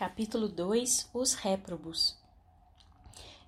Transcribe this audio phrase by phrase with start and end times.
[0.00, 2.16] Capítulo 2 Os réprobos.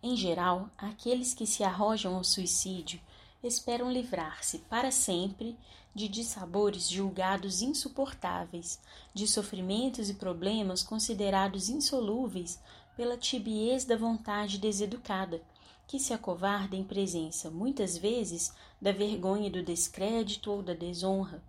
[0.03, 3.01] Em geral, aqueles que se arrojam ao suicídio
[3.43, 5.57] esperam livrar-se para sempre
[5.95, 8.79] de dissabores julgados insuportáveis,
[9.15, 12.61] de sofrimentos e problemas considerados insolúveis
[12.99, 15.41] pela tibiez da vontade deseducada,
[15.89, 21.43] que se acovarda em presença, muitas vezes, da vergonha do descrédito ou da desonra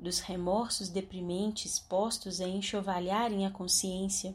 [0.00, 4.34] dos remorsos deprimentes postos a enxovalharem a consciência,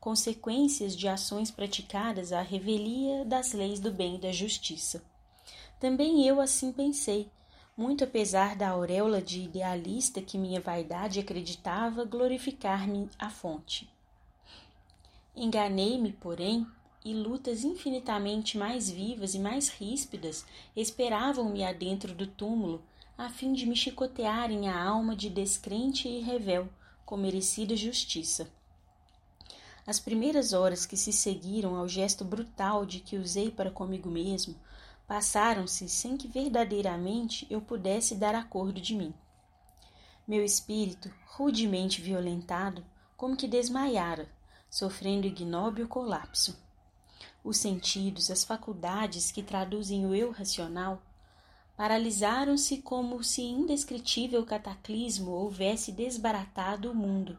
[0.00, 5.02] consequências de ações praticadas à revelia das leis do bem e da justiça.
[5.80, 7.28] Também eu assim pensei,
[7.76, 13.88] muito apesar da auréola de idealista que minha vaidade acreditava glorificar-me à fonte.
[15.36, 16.66] Enganei-me, porém,
[17.04, 20.44] e lutas infinitamente mais vivas e mais ríspidas
[20.74, 22.82] esperavam-me adentro do túmulo,
[23.16, 26.68] a fim de me chicotearem a alma de descrente e revel,
[27.06, 28.50] com merecida justiça.
[29.88, 34.54] As primeiras horas que se seguiram ao gesto brutal de que usei para comigo mesmo
[35.06, 39.14] passaram-se sem que verdadeiramente eu pudesse dar acordo de mim.
[40.26, 42.84] Meu espírito, rudemente violentado,
[43.16, 44.28] como que desmaiara,
[44.68, 46.54] sofrendo ignóbil colapso.
[47.42, 51.00] Os sentidos, as faculdades que traduzem o eu racional,
[51.78, 57.38] paralisaram-se como se indescritível cataclismo houvesse desbaratado o mundo,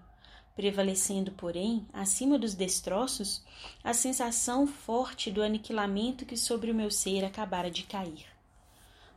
[0.55, 3.43] prevalecendo, porém, acima dos destroços,
[3.83, 8.25] a sensação forte do aniquilamento que sobre o meu ser acabara de cair.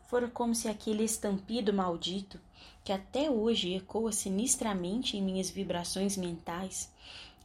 [0.08, 2.39] Fora como se aquele estampido maldito,
[2.84, 6.92] que até hoje ecoa sinistramente em minhas vibrações mentais,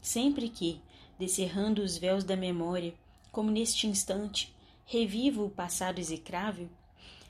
[0.01, 0.81] sempre que,
[1.17, 2.93] descerrando os véus da memória,
[3.31, 4.53] como neste instante,
[4.85, 6.69] revivo o passado execrável,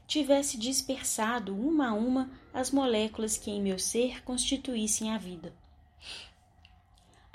[0.07, 5.53] tivesse dispersado uma a uma as moléculas que em meu ser constituíssem a vida.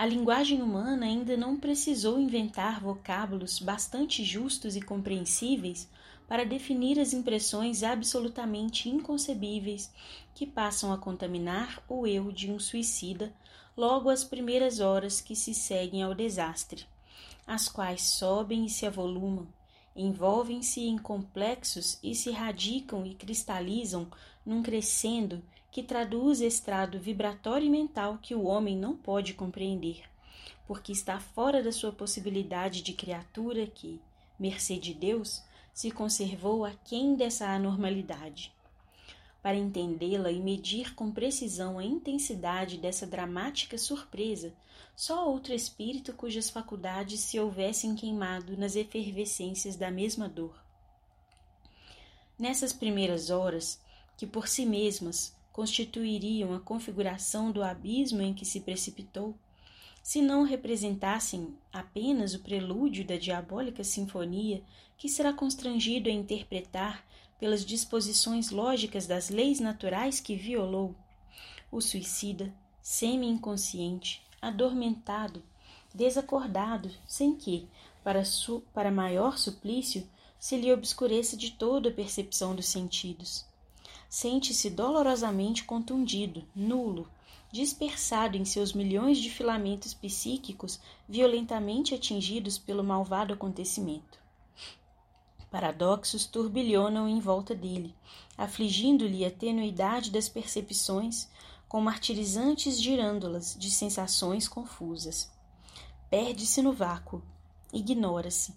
[0.02, 5.88] A linguagem humana ainda não precisou inventar vocábulos bastante justos e compreensíveis
[6.26, 9.92] para definir as impressões absolutamente inconcebíveis
[10.34, 13.32] que passam a contaminar o eu de um suicida
[13.76, 16.84] logo às primeiras horas que se seguem ao desastre,
[17.46, 19.46] as quais sobem e se avolumam,
[19.94, 24.10] envolvem-se em complexos e se radicam e cristalizam
[24.44, 25.40] num crescendo
[25.72, 30.02] que traduz estrado vibratório e mental que o homem não pode compreender,
[30.66, 33.98] porque está fora da sua possibilidade de criatura que,
[34.38, 38.52] mercê de Deus, se conservou aquém dessa anormalidade.
[39.42, 44.52] Para entendê-la e medir com precisão a intensidade dessa dramática surpresa,
[44.94, 50.54] só outro espírito cujas faculdades se houvessem queimado nas efervescências da mesma dor.
[52.38, 53.80] Nessas primeiras horas,
[54.18, 59.36] que por si mesmas constituiriam a configuração do abismo em que se precipitou,
[60.02, 64.62] se não representassem apenas o prelúdio da diabólica sinfonia
[64.96, 67.04] que será constrangido a interpretar
[67.38, 70.94] pelas disposições lógicas das leis naturais que violou,
[71.70, 75.42] o suicida, semi-inconsciente, adormentado,
[75.94, 77.68] desacordado, sem que,
[78.02, 78.22] para,
[78.72, 80.08] para maior suplício,
[80.38, 83.44] se lhe obscureça de todo a percepção dos sentidos.
[84.12, 87.08] Sente-se dolorosamente contundido, nulo,
[87.50, 90.78] dispersado em seus milhões de filamentos psíquicos
[91.08, 94.18] violentamente atingidos pelo malvado acontecimento.
[95.50, 97.94] Paradoxos turbilhonam em volta dele,
[98.36, 101.26] afligindo-lhe a tenuidade das percepções,
[101.66, 105.32] com martirizantes girândolas de sensações confusas.
[106.10, 107.22] Perde-se no vácuo,
[107.72, 108.54] ignora-se.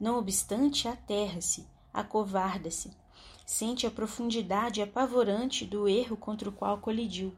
[0.00, 2.90] Não obstante, aterra-se, acovarda-se,
[3.48, 7.34] sente a profundidade apavorante do erro contra o qual colidiu.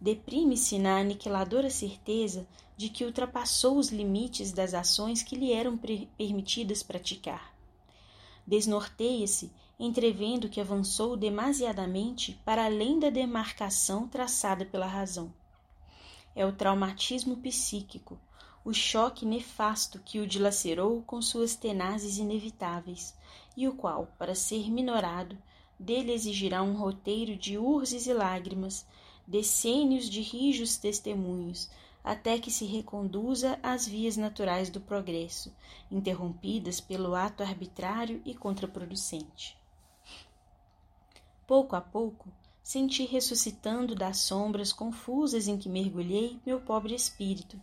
[0.00, 5.78] Deprime-se na aniquiladora certeza de que ultrapassou os limites das ações que lhe eram
[6.16, 7.54] permitidas praticar.
[8.46, 15.30] Desnorteia-se entrevendo que avançou demasiadamente para além da demarcação traçada pela razão.
[16.34, 18.18] É o traumatismo psíquico,
[18.64, 23.14] o choque nefasto que o dilacerou com suas tenazes inevitáveis,
[23.58, 25.36] e o qual, para ser minorado,
[25.76, 28.86] dele exigirá um roteiro de urzes e lágrimas,
[29.26, 31.68] decênios de rijos testemunhos,
[32.04, 35.52] até que se reconduza às vias naturais do progresso,
[35.90, 39.58] interrompidas pelo ato arbitrário e contraproducente.
[41.44, 42.28] Pouco a pouco,
[42.62, 47.60] senti ressuscitando das sombras confusas em que mergulhei meu pobre espírito,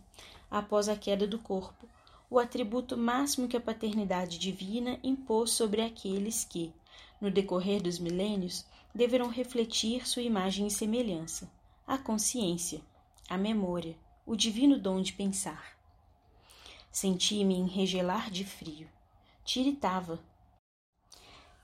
[0.50, 1.88] após a queda do corpo,
[2.30, 6.72] o atributo máximo que a paternidade divina impôs sobre aqueles que,
[7.20, 11.50] no decorrer dos milênios, deverão refletir sua imagem e semelhança,
[11.86, 12.80] a consciência,
[13.28, 15.76] a memória, o divino dom de pensar.
[16.90, 18.88] Senti-me enregelar de frio.
[19.44, 20.18] Tiritava.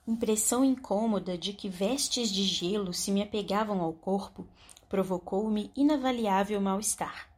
[0.07, 4.47] Impressão incômoda de que vestes de gelo se me apegavam ao corpo
[4.89, 7.29] provocou-me inavaliável mal-estar.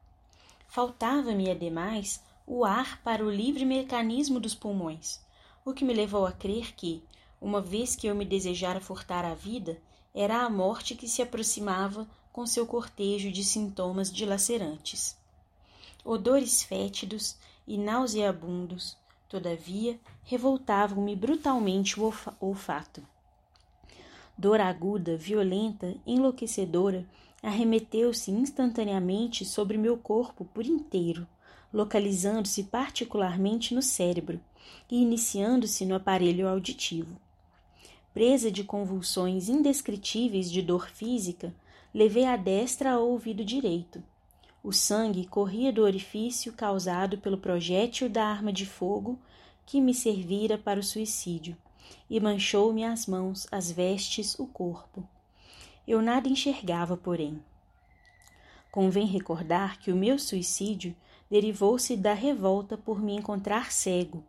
[0.66, 5.20] Faltava-me, ademais, o ar para o livre mecanismo dos pulmões,
[5.64, 7.02] o que me levou a crer que,
[7.40, 9.78] uma vez que eu me desejara furtar a vida,
[10.14, 15.16] era a morte que se aproximava com seu cortejo de sintomas dilacerantes.
[16.04, 17.36] Odores fétidos
[17.66, 18.96] e nauseabundos,
[19.28, 23.02] todavia, revoltavam-me brutalmente o olfato.
[24.36, 27.06] Dor aguda, violenta, enlouquecedora,
[27.42, 31.26] arremeteu-se instantaneamente sobre meu corpo por inteiro,
[31.74, 34.40] localizando-se particularmente no cérebro
[34.88, 37.20] e iniciando-se no aparelho auditivo.
[38.14, 41.52] Presa de convulsões indescritíveis de dor física,
[41.92, 44.00] levei a destra ao ouvido direito.
[44.62, 49.18] O sangue corria do orifício causado pelo projétil da arma de fogo
[49.66, 51.56] que me servira para o suicídio,
[52.08, 55.06] e manchou-me as mãos, as vestes, o corpo.
[55.88, 57.42] Eu nada enxergava, porém.
[58.70, 60.94] Convém recordar que o meu suicídio
[61.34, 64.22] derivou-se da revolta por me encontrar cego,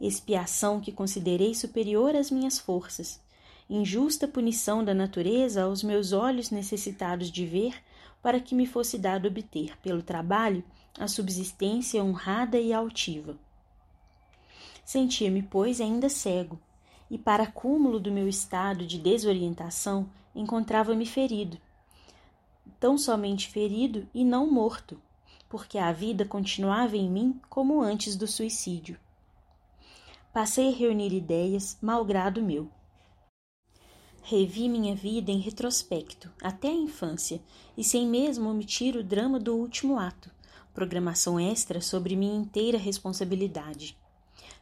[0.00, 3.20] expiação que considerei superior às minhas forças,
[3.68, 7.74] injusta punição da natureza aos meus olhos necessitados de ver,
[8.22, 10.62] para que me fosse dado obter, pelo trabalho,
[10.96, 13.36] a subsistência honrada e altiva.
[14.84, 16.60] Sentia-me, pois, ainda cego,
[17.10, 21.58] e, para cúmulo do meu estado de desorientação, encontrava-me ferido.
[22.78, 24.96] Tão somente ferido e não morto,
[25.48, 28.98] porque a vida continuava em mim como antes do suicídio.
[30.32, 32.70] Passei a reunir ideias, malgrado meu.
[34.22, 37.40] Revi minha vida em retrospecto, até a infância,
[37.76, 40.30] e sem mesmo omitir o drama do último ato,
[40.74, 43.96] programação extra sobre minha inteira responsabilidade.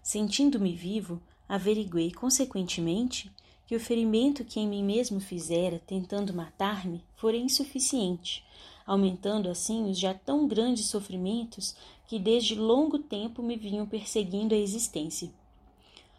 [0.03, 3.33] Sentindo-me vivo, averiguei, consequentemente,
[3.67, 8.45] que o ferimento que em mim mesmo fizera, tentando matar-me, fora insuficiente,
[8.87, 11.75] aumentando assim os já tão grandes sofrimentos
[12.07, 15.31] que desde longo tempo me vinham perseguindo a existência.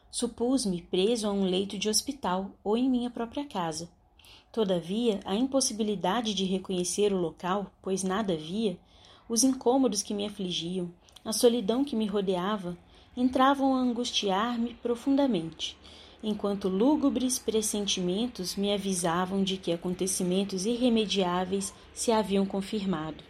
[0.09, 3.89] Supus-me preso a um leito de hospital ou em minha própria casa.
[4.51, 8.77] Todavia, a impossibilidade de reconhecer o local, pois nada via,
[9.27, 10.89] os incômodos que me afligiam,
[11.23, 12.77] a solidão que me rodeava,
[13.17, 15.77] entravam a angustiar-me profundamente,
[16.27, 23.23] enquanto lúgubres pressentimentos me avisavam de que acontecimentos irremediáveis se haviam confirmado.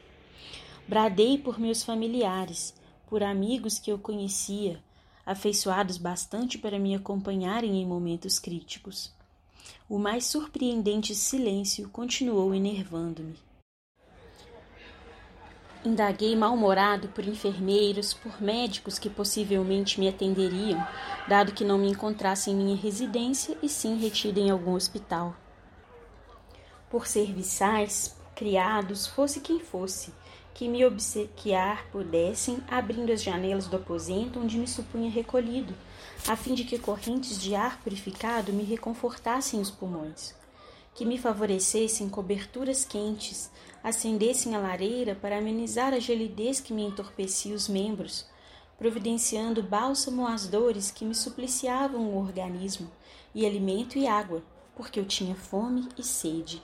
[0.88, 2.74] Bradei por meus familiares,
[3.10, 4.82] por amigos que eu conhecia,
[5.26, 9.12] afeiçoados bastante para me acompanharem em momentos críticos.
[9.90, 13.45] O mais surpreendente silêncio continuou enervando-me.
[15.86, 20.84] Indaguei mal-humorado por enfermeiros, por médicos que possivelmente me atenderiam,
[21.28, 25.36] dado que não me encontrasse em minha residência e sim retida em algum hospital.
[26.90, 30.12] Por serviçais, criados, fosse quem fosse,
[30.56, 35.76] que me obsequiar pudessem, abrindo as janelas do aposento onde me supunha recolhido,
[36.28, 40.34] a fim de que correntes de ar purificado me reconfortassem os pulmões,
[40.96, 43.52] que me favorecessem coberturas quentes,
[43.84, 48.26] acendessem a lareira para amenizar a gelidez que me entorpecia os membros,
[48.78, 52.90] providenciando bálsamo às dores que me supliciavam o organismo,
[53.34, 54.42] e alimento e água,
[54.74, 56.64] porque eu tinha fome e sede.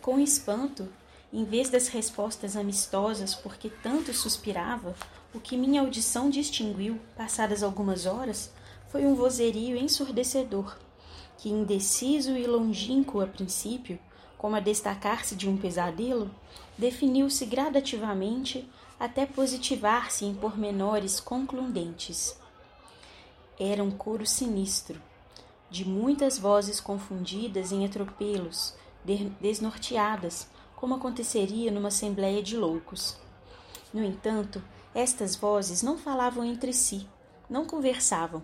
[0.00, 0.88] Com espanto,
[1.32, 4.94] em vez das respostas amistosas porque tanto suspirava,
[5.34, 8.52] o que minha audição distinguiu, passadas algumas horas,
[8.88, 10.76] foi um vozerio ensurdecedor,
[11.40, 13.98] que, indeciso e longínquo a princípio,
[14.36, 16.30] como a destacar-se de um pesadelo,
[16.76, 18.68] definiu-se gradativamente
[18.98, 22.38] até positivar-se em pormenores concludentes.
[23.58, 25.00] Era um coro sinistro,
[25.70, 28.74] de muitas vozes confundidas em atropelos,
[29.40, 33.16] desnorteadas, como aconteceria numa assembleia de loucos.
[33.94, 34.62] No entanto,
[34.94, 37.08] estas vozes não falavam entre si,
[37.48, 38.42] não conversavam.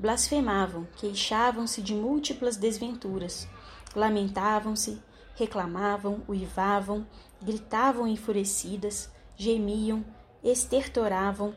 [0.00, 3.46] Blasfemavam, queixavam-se de múltiplas desventuras,
[3.94, 4.98] lamentavam-se,
[5.36, 7.06] reclamavam, uivavam,
[7.42, 10.02] gritavam enfurecidas, gemiam,
[10.42, 11.54] estertoravam,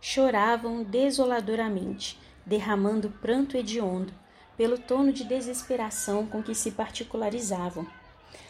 [0.00, 4.14] choravam desoladoramente, derramando pranto hediondo,
[4.56, 7.84] pelo tono de desesperação com que se particularizavam.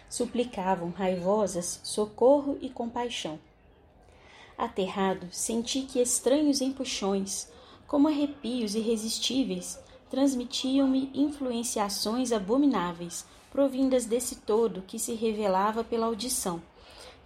[0.06, 3.40] Suplicavam, raivosas, socorro e compaixão.
[4.58, 7.50] Aterrado, senti que estranhos empuxões,
[7.92, 16.62] como arrepios irresistíveis, transmitiam-me influenciações abomináveis, provindas desse todo que se revelava pela audição,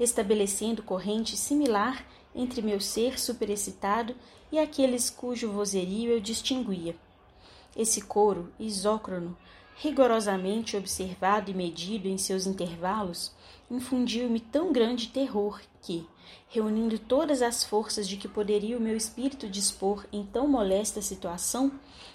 [0.01, 2.05] estabelecendo corrente similar
[2.35, 4.17] entre meu ser superexcitado
[4.51, 6.97] e aqueles cujo vozerio eu distinguia.
[7.77, 9.37] Esse coro isócrono,
[9.77, 13.31] rigorosamente observado e medido em seus intervalos,
[13.71, 16.05] infundiu-me tão grande terror que,
[16.49, 21.73] reunindo todas as forças de que poderia o meu espírito dispor em tão molesta situação,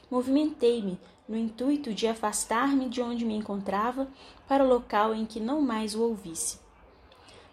[0.10, 4.08] movimentei-me no intuito de afastar-me de onde me encontrava
[4.48, 6.60] para o local em que não mais o ouvisse.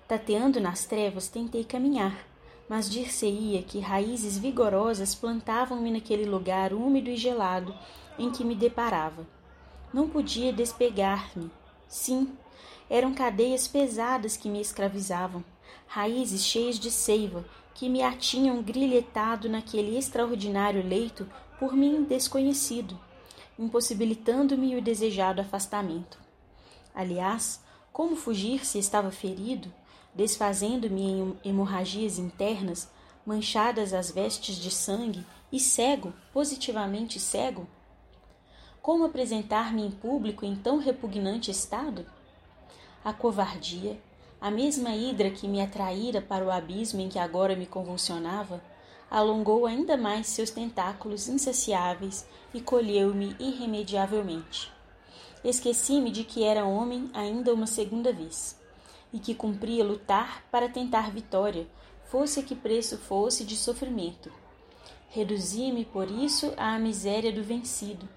[0.09, 2.27] Tateando nas trevas, tentei caminhar,
[2.69, 7.75] mas dir-se-ia que raízes vigorosas plantavam-me naquele lugar úmido e gelado
[8.19, 9.27] em que me deparava.
[9.93, 11.51] Não podia despegar-me.
[11.87, 12.33] Sim,
[12.91, 15.45] eram cadeias pesadas que me escravizavam,
[15.89, 21.29] raízes cheias de seiva que me atinham grilhetado naquele extraordinário leito
[21.59, 22.99] por mim desconhecido,
[23.59, 26.19] impossibilitando-me o desejado afastamento.
[26.95, 29.73] Aliás, como fugir se estava ferido,
[30.15, 32.91] desfazendo-me em hemorragias internas,
[33.25, 37.67] manchadas as vestes de sangue e cego, positivamente cego?
[38.83, 42.07] Como apresentar-me em público em tão repugnante estado?
[43.05, 44.01] A covardia,
[44.41, 48.63] a mesma hidra que me atraíra para o abismo em que agora me convulsionava,
[49.11, 54.71] alongou ainda mais seus tentáculos insaciáveis e colheu-me irremediavelmente.
[55.43, 58.59] Esqueci-me de que era homem ainda uma segunda vez,
[59.13, 61.67] e que cumpria lutar para tentar vitória,
[62.11, 64.31] fosse a que preço fosse de sofrimento.
[65.11, 68.09] Reduzia-me por isso à miséria do vencido,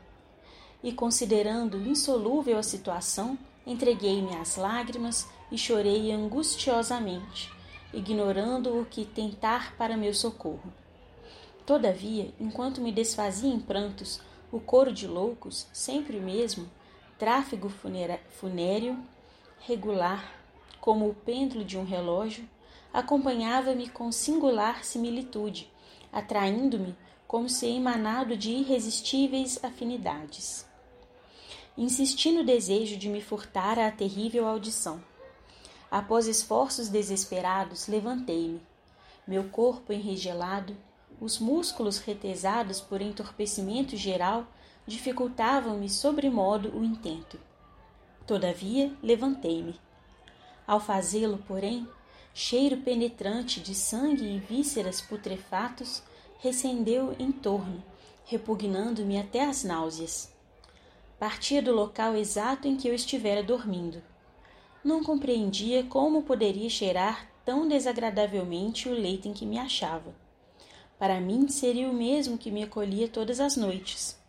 [0.83, 7.51] e considerando insolúvel a situação, entreguei-me às lágrimas e chorei angustiosamente,
[7.93, 10.73] ignorando o que tentar para meu socorro.
[11.65, 16.69] Todavia, enquanto me desfazia em prantos, o coro de loucos, sempre o mesmo,
[17.17, 18.97] tráfego funéreo,
[19.59, 20.41] regular,
[20.79, 22.49] como o pêndulo de um relógio,
[22.91, 25.71] acompanhava-me com singular similitude,
[26.11, 26.95] atraindo-me
[27.27, 30.67] como se emanado de irresistíveis afinidades.
[31.77, 35.01] Insisti no desejo de me furtar à terrível audição.
[35.91, 38.61] Após esforços desesperados, levantei-me.
[39.27, 40.73] Meu corpo enregelado,
[41.19, 44.47] os músculos retesados por entorpecimento geral
[44.87, 47.37] dificultavam-me sobremodo o intento.
[48.25, 49.77] Todavia, levantei-me.
[50.65, 51.85] Ao fazê-lo, porém,
[52.33, 56.01] cheiro penetrante de sangue e vísceras putrefatos
[56.39, 57.83] recendeu em torno,
[58.23, 60.33] repugnando-me até as náuseas.
[61.19, 64.01] Partia do local exato em que eu estivera dormindo.
[64.83, 70.15] Não compreendia como poderia cheirar tão desagradavelmente o leito em que me achava.
[70.97, 74.19] Para mim seria o mesmo que me acolhia todas as noites.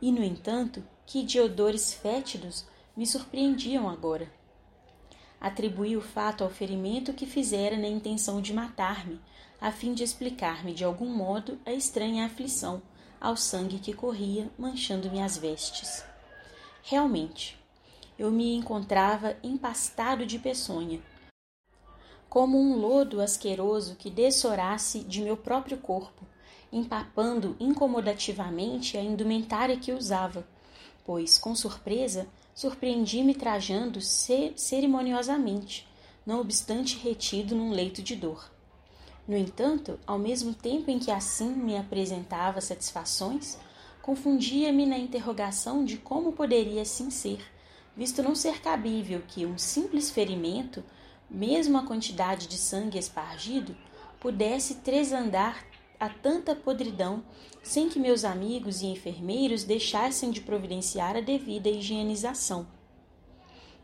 [0.00, 2.66] E, no entanto, que de odores fétidos
[2.96, 4.30] me surpreendiam agora.
[5.38, 9.20] Atribuí o fato ao ferimento que fizera na intenção de matar-me,
[9.60, 12.82] a fim de explicar-me de algum modo a estranha aflição
[13.20, 16.04] ao sangue que corria, manchando-me as vestes.
[16.82, 17.58] Realmente,
[18.18, 21.00] eu me encontrava empastado de peçonha,
[22.28, 26.24] como um lodo asqueroso que dessorasse de meu próprio corpo,
[26.72, 30.46] empapando incomodativamente a indumentária que usava,
[31.04, 35.86] pois, com surpresa, surpreendi-me trajando cerimoniosamente,
[36.26, 38.50] não obstante retido num leito de dor.
[39.26, 43.58] No entanto, ao mesmo tempo em que assim me apresentava satisfações,
[44.02, 47.40] confundia-me na interrogação de como poderia assim ser,
[47.96, 50.84] visto não ser cabível que um simples ferimento
[51.30, 53.76] mesmo a quantidade de sangue espargido,
[54.20, 55.64] pudesse tresandar
[55.98, 57.22] a tanta podridão
[57.62, 62.66] sem que meus amigos e enfermeiros deixassem de providenciar a devida higienização.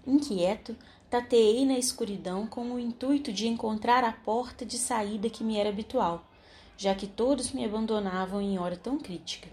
[0.07, 0.76] Inquieto,
[1.09, 5.69] tateei na escuridão com o intuito de encontrar a porta de saída que me era
[5.69, 6.25] habitual,
[6.76, 9.49] já que todos me abandonavam em hora tão crítica.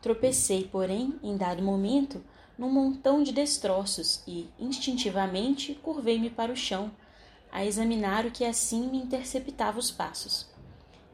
[0.00, 2.22] Tropecei, porém, em dado momento,
[2.58, 6.90] num montão de destroços e, instintivamente, curvei-me para o chão,
[7.52, 10.46] a examinar o que assim me interceptava os passos.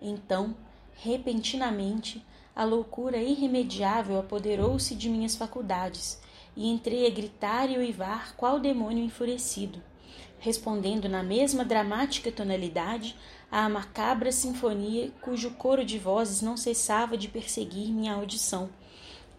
[0.01, 0.57] Então,
[0.95, 6.21] repentinamente, a loucura irremediável apoderou-se de minhas faculdades
[6.57, 9.83] e entrei a gritar e uivar qual demônio enfurecido,
[10.39, 13.17] respondendo na mesma dramática tonalidade
[13.51, 18.71] à macabra sinfonia cujo coro de vozes não cessava de perseguir minha audição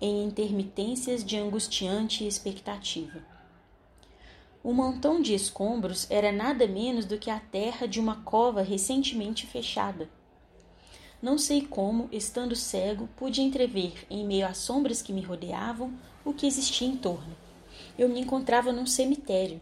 [0.05, 3.23] em intermitências de angustiante expectativa.
[4.61, 9.47] O montão de escombros era nada menos do que a terra de uma cova recentemente
[9.47, 10.09] fechada.
[11.21, 15.93] Não sei como, estando cego, pude entrever, em meio às sombras que me rodeavam,
[16.25, 17.33] o que existia em torno.
[17.97, 19.61] Eu me encontrava num cemitério.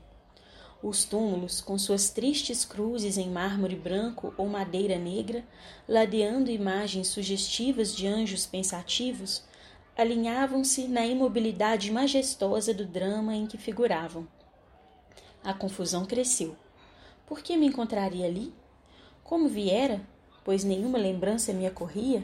[0.82, 5.46] Os túmulos, com suas tristes cruzes em mármore branco ou madeira negra,
[5.88, 9.44] ladeando imagens sugestivas de anjos pensativos,
[9.98, 14.28] alinhavam-se na imobilidade majestosa do drama em que figuravam.
[15.44, 16.56] A confusão cresceu.
[17.26, 18.54] Por que me encontraria ali?
[19.24, 20.02] Como viera?
[20.44, 22.24] Pois nenhuma lembrança me acorria?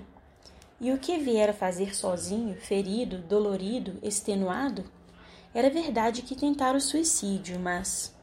[0.79, 4.85] E o que viera fazer sozinho, ferido, dolorido, extenuado?
[5.53, 8.13] Era verdade que tentara o suicídio, mas.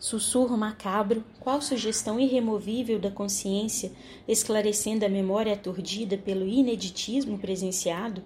[0.00, 3.92] Sussurro macabro, qual sugestão irremovível da consciência,
[4.26, 8.24] esclarecendo a memória aturdida pelo ineditismo presenciado,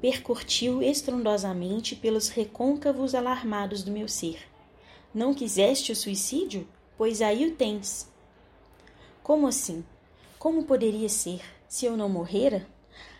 [0.00, 4.38] percutiu estrondosamente pelos recôncavos alarmados do meu ser.
[5.12, 6.66] Não quiseste o suicídio?
[6.96, 8.10] Pois aí o tens.
[9.22, 9.84] Como assim?
[10.38, 11.42] Como poderia ser?
[11.68, 12.66] Se eu não morrera?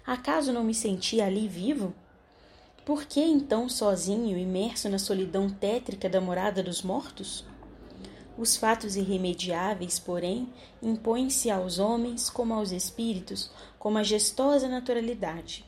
[0.06, 1.94] Acaso não me sentia ali vivo?
[2.86, 7.51] Por que então sozinho, imerso na solidão tétrica da morada dos mortos?
[8.36, 10.48] Os fatos irremediáveis, porém,
[10.82, 15.64] impõem-se aos homens como aos espíritos com majestosa naturalidade.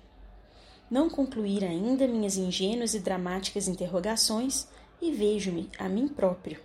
[0.91, 4.67] Não concluir ainda minhas ingênuas e dramáticas interrogações
[5.01, 6.59] e vejo-me a mim próprio,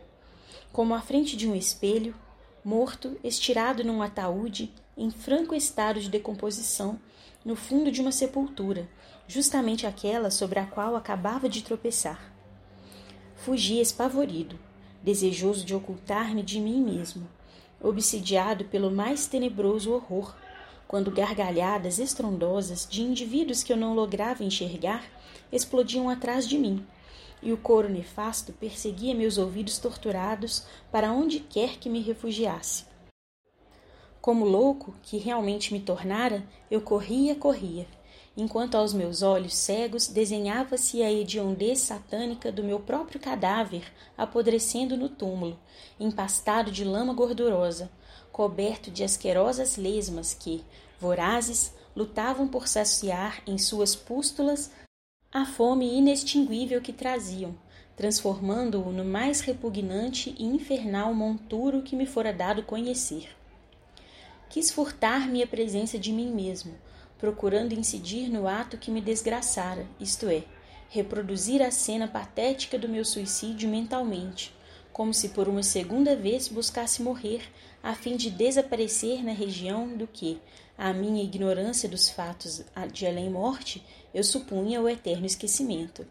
[0.72, 2.16] como à frente de um espelho,
[2.64, 7.00] morto, estirado num ataúde, em franco estado de decomposição,
[7.44, 8.88] no fundo de uma sepultura,
[9.28, 12.34] justamente aquela sobre a qual acabava de tropeçar.
[13.36, 14.60] Fugi espavorido,
[15.10, 17.28] desejoso de ocultar-me de mim mesmo,
[17.82, 20.36] obsidiado pelo mais tenebroso horror,
[20.88, 25.04] quando gargalhadas estrondosas de indivíduos que eu não lograva enxergar
[25.52, 26.86] explodiam atrás de mim,
[27.42, 32.86] e o coro nefasto perseguia meus ouvidos torturados para onde quer que me refugiasse.
[34.22, 37.88] Como louco, que realmente me tornara, eu corria, corria,
[38.42, 43.84] enquanto aos meus olhos cegos desenhava-se a hediondez satânica do meu próprio cadáver
[44.18, 45.60] apodrecendo no túmulo,
[46.00, 47.92] empastado de lama gordurosa,
[48.32, 50.64] coberto de asquerosas lesmas que,
[51.00, 54.72] vorazes, lutavam por saciar em suas pústulas
[55.32, 57.56] a fome inextinguível que traziam,
[57.96, 63.30] transformando-o no mais repugnante e infernal monturo que me fora dado conhecer.
[64.50, 66.74] Quis furtar-me a presença de mim mesmo,
[67.20, 70.44] procurando incidir no ato que me desgraçara, isto é,
[70.90, 74.56] reproduzir a cena patética do meu suicídio mentalmente,
[74.92, 77.42] como se por uma segunda vez buscasse morrer,
[77.84, 80.40] a fim de desaparecer na região do que,
[80.78, 86.08] a minha ignorância dos fatos de além-morte, eu supunha o eterno esquecimento.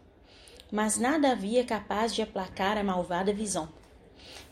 [0.71, 3.67] Mas nada havia capaz de aplacar a malvada visão.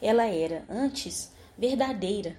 [0.02, 2.36] Ela era, antes, verdadeira,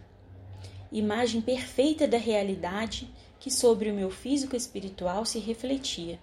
[0.91, 3.09] imagem perfeita da realidade
[3.49, 6.21] que sobre o meu físico espiritual se refletia,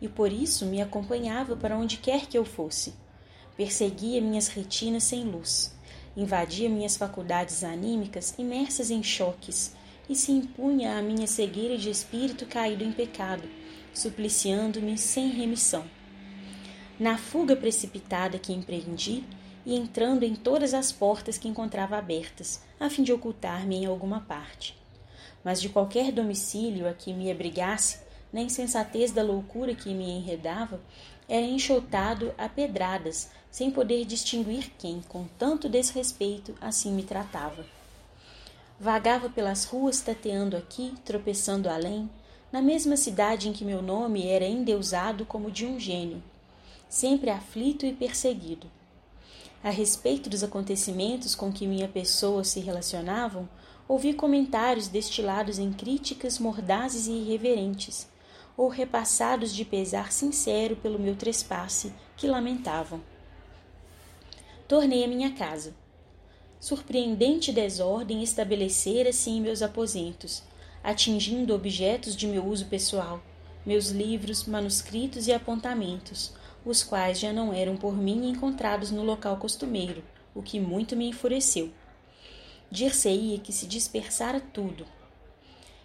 [0.00, 2.94] e por isso me acompanhava para onde quer que eu fosse.
[3.56, 5.74] Perseguia minhas retinas sem luz,
[6.16, 9.74] invadia minhas faculdades anímicas imersas em choques,
[10.08, 13.42] e se impunha à minha cegueira de espírito caído em pecado,
[13.92, 15.84] supliciando-me sem remissão.
[16.96, 19.24] Na fuga precipitada que empreendi,
[19.66, 24.20] e entrando em todas as portas que encontrava abertas, a fim de ocultar-me em alguma
[24.20, 24.78] parte.
[25.44, 28.00] Mas de qualquer domicílio a que me abrigasse,
[28.32, 30.80] na insensatez da loucura que me enredava,
[31.28, 37.64] era enxotado a pedradas, sem poder distinguir quem, com tanto desrespeito, assim me tratava.
[38.80, 42.08] Vagava pelas ruas tateando aqui, tropeçando além,
[42.52, 46.22] na mesma cidade em que meu nome era endeusado como de um gênio,
[46.88, 48.66] sempre aflito e perseguido.
[49.62, 53.48] A respeito dos acontecimentos com que minha pessoa se relacionavam,
[53.88, 58.06] ouvi comentários destilados em críticas mordazes e irreverentes,
[58.54, 63.00] ou repassados de pesar sincero pelo meu trespasse, que lamentavam.
[64.68, 65.74] Tornei a minha casa.
[66.60, 70.42] Surpreendente desordem estabelecera-se em meus aposentos,
[70.84, 73.22] atingindo objetos de meu uso pessoal,
[73.64, 76.32] meus livros, manuscritos e apontamentos,
[76.64, 80.02] os quais já não eram por mim encontrados no local costumeiro,
[80.34, 81.70] o que muito me enfureceu.
[82.70, 84.84] Dir-se-ia que se dispersara tudo.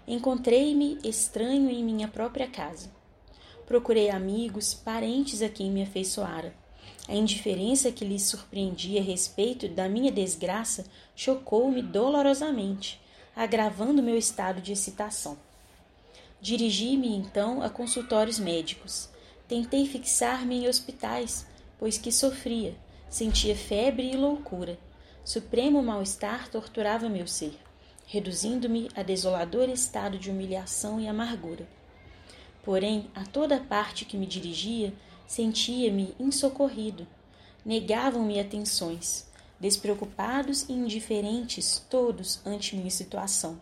[0.06, 2.91] Encontrei-me estranho em minha própria casa.
[3.65, 6.54] Procurei amigos, parentes a quem me afeiçoara.
[7.08, 13.00] A indiferença que lhes surpreendia a respeito da minha desgraça chocou-me dolorosamente,
[13.34, 15.38] agravando meu estado de excitação.
[16.41, 19.08] Dirigi-me então a consultórios médicos.
[19.48, 21.46] Tentei fixar-me em hospitais,
[21.80, 22.76] pois que sofria,
[23.10, 24.78] sentia febre e loucura.
[25.25, 27.57] Supremo mal-estar torturava meu ser,
[28.05, 31.65] reduzindo-me a desolador estado de humilhação e amargura.
[32.62, 34.93] Porém, a toda parte que me dirigia,
[35.25, 37.07] sentia-me insocorrido.
[37.65, 39.25] negavam-me atenções,
[39.57, 43.62] despreocupados e indiferentes todos ante minha situação.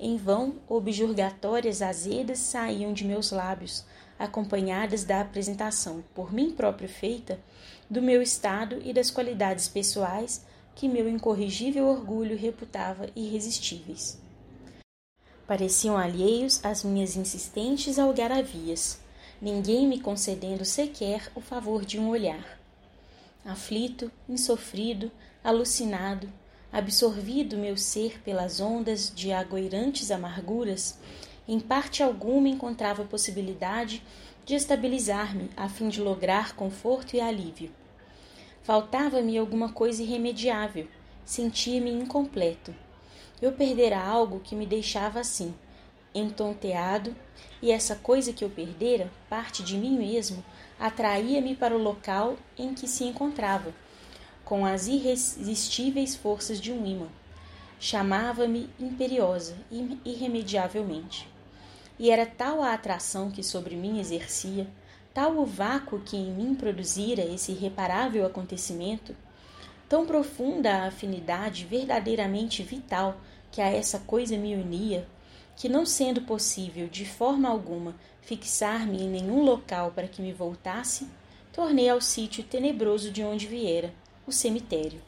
[0.00, 3.84] Em vão, objurgatórias azedas saíam de meus lábios,
[4.18, 7.38] acompanhadas da apresentação, por mim próprio feita,
[7.90, 10.46] do meu estado e das qualidades pessoais
[10.78, 14.16] que meu incorrigível orgulho reputava irresistíveis.
[15.44, 19.00] Pareciam alheios às minhas insistentes algaravias,
[19.42, 22.60] ninguém me concedendo sequer o favor de um olhar.
[23.44, 25.10] Aflito, insofrido,
[25.42, 26.32] alucinado,
[26.72, 30.96] absorvido meu ser pelas ondas de agoirantes amarguras,
[31.48, 34.00] em parte alguma encontrava possibilidade
[34.46, 37.72] de estabilizar-me a fim de lograr conforto e alívio.
[38.68, 40.86] Faltava-me alguma coisa irremediável,
[41.24, 42.74] sentia-me incompleto.
[43.40, 45.54] Eu perdera algo que me deixava assim,
[46.14, 47.16] entonteado,
[47.62, 50.44] e essa coisa que eu perdera, parte de mim mesmo,
[50.78, 53.72] atraía-me para o local em que se encontrava
[54.44, 57.08] com as irresistíveis forças de um imã.
[57.80, 59.56] Chamava-me imperiosa,
[60.04, 61.26] irremediavelmente.
[61.98, 64.66] E era tal a atração que sobre mim exercia,
[65.18, 69.16] tal o vácuo que em mim produzira esse irreparável acontecimento,
[69.88, 73.16] tão profunda a afinidade verdadeiramente vital
[73.50, 75.08] que a essa coisa me unia,
[75.56, 81.08] que não sendo possível de forma alguma fixar-me em nenhum local para que me voltasse,
[81.52, 83.92] tornei ao sítio tenebroso de onde viera,
[84.24, 85.02] o cemitério.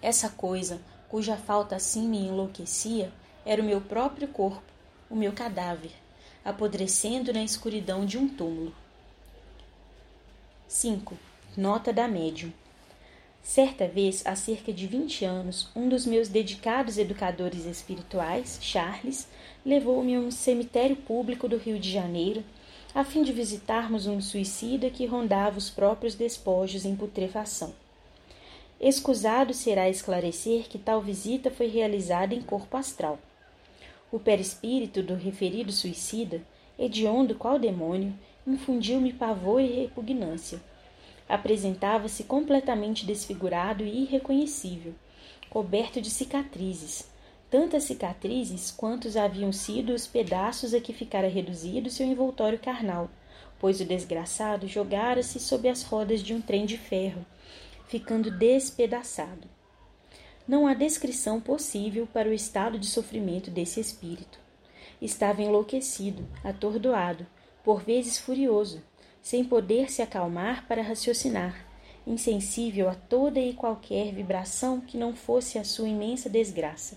[0.00, 3.12] Essa coisa, cuja falta assim me enlouquecia,
[3.44, 4.72] era o meu próprio corpo,
[5.10, 5.92] o meu cadáver,
[6.46, 8.72] apodrecendo na escuridão de um túmulo.
[10.68, 11.18] 5.
[11.56, 12.52] Nota da médium.
[13.42, 19.26] Certa vez, há cerca de vinte anos, um dos meus dedicados educadores espirituais, Charles,
[19.64, 22.44] levou-me a um cemitério público do Rio de Janeiro
[22.94, 27.74] a fim de visitarmos um suicida que rondava os próprios despojos em putrefação.
[28.80, 33.18] Escusado será esclarecer que tal visita foi realizada em corpo astral.
[34.12, 36.40] O perispírito do referido suicida,
[36.78, 38.14] hediondo qual demônio,
[38.46, 40.60] infundiu-me pavor e repugnância.
[41.28, 44.94] Apresentava-se completamente desfigurado e irreconhecível,
[45.50, 47.10] coberto de cicatrizes,
[47.50, 53.10] tantas cicatrizes quantos haviam sido os pedaços a que ficara reduzido seu envoltório carnal,
[53.58, 57.26] pois o desgraçado jogara-se sob as rodas de um trem de ferro,
[57.88, 59.55] ficando despedaçado.
[60.48, 64.38] Não há descrição possível para o estado de sofrimento desse espírito.
[65.02, 67.26] Estava enlouquecido, atordoado,
[67.64, 68.80] por vezes furioso,
[69.20, 71.66] sem poder se acalmar para raciocinar,
[72.06, 76.96] insensível a toda e qualquer vibração que não fosse a sua imensa desgraça.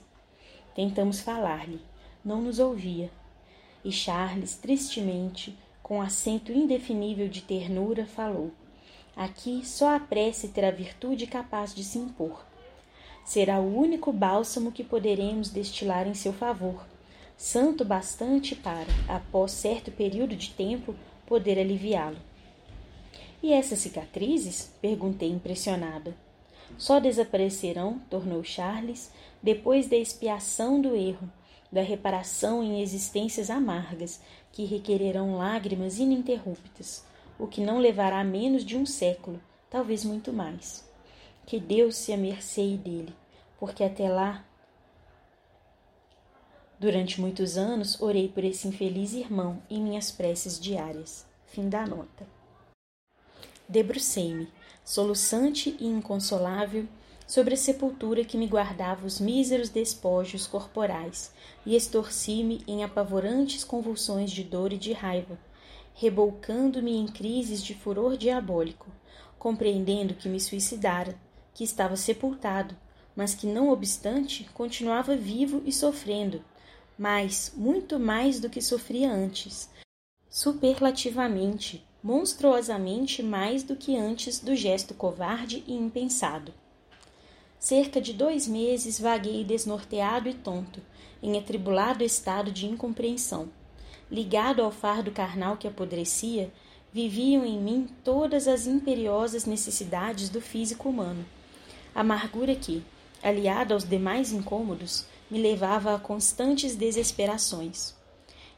[0.76, 1.82] Tentamos falar-lhe,
[2.24, 3.10] não nos ouvia.
[3.84, 8.52] E Charles, tristemente, com acento indefinível de ternura, falou:
[9.16, 12.49] Aqui só a prece terá virtude capaz de se impor.
[13.30, 16.84] Será o único bálsamo que poderemos destilar em seu favor,
[17.38, 20.96] santo bastante para, após certo período de tempo,
[21.28, 22.18] poder aliviá-lo.
[23.44, 24.74] E essas cicatrizes?
[24.82, 26.18] perguntei impressionada.
[26.76, 29.12] Só desaparecerão, tornou Charles,
[29.44, 31.32] depois da expiação do erro,
[31.72, 34.20] da reparação em existências amargas,
[34.52, 37.06] que requererão lágrimas ininterruptas,
[37.38, 39.40] o que não levará menos de um século,
[39.70, 40.84] talvez muito mais.
[41.46, 43.19] Que Deus se amerceie dele,
[43.60, 44.46] porque até lá.
[46.80, 51.28] Durante muitos anos orei por esse infeliz irmão em minhas preces diárias.
[51.48, 52.26] Fim da nota.
[53.68, 54.48] Debrucei-me,
[54.86, 56.88] soluçante e inconsolável,
[57.28, 61.32] sobre a sepultura que me guardava os míseros despojos corporais,
[61.64, 65.38] e estorci-me em apavorantes convulsões de dor e de raiva,
[65.94, 68.88] rebolcando-me em crises de furor diabólico,
[69.38, 71.16] compreendendo que me suicidara,
[71.54, 72.76] que estava sepultado,
[73.20, 76.42] mas que, não obstante, continuava vivo e sofrendo,
[76.98, 79.70] mais, muito mais do que sofria antes,
[80.30, 86.54] superlativamente, monstruosamente mais do que antes do gesto covarde e impensado.
[87.60, 90.82] Cerca de dois meses vaguei desnorteado e tonto,
[91.22, 93.50] em atribulado estado de incompreensão.
[94.10, 96.54] Ligado ao fardo carnal que apodrecia,
[96.94, 101.26] viviam em mim todas as imperiosas necessidades do físico humano.
[101.94, 102.82] Amargura que,
[103.24, 107.94] aliada aos demais incômodos, me levava a constantes desesperações.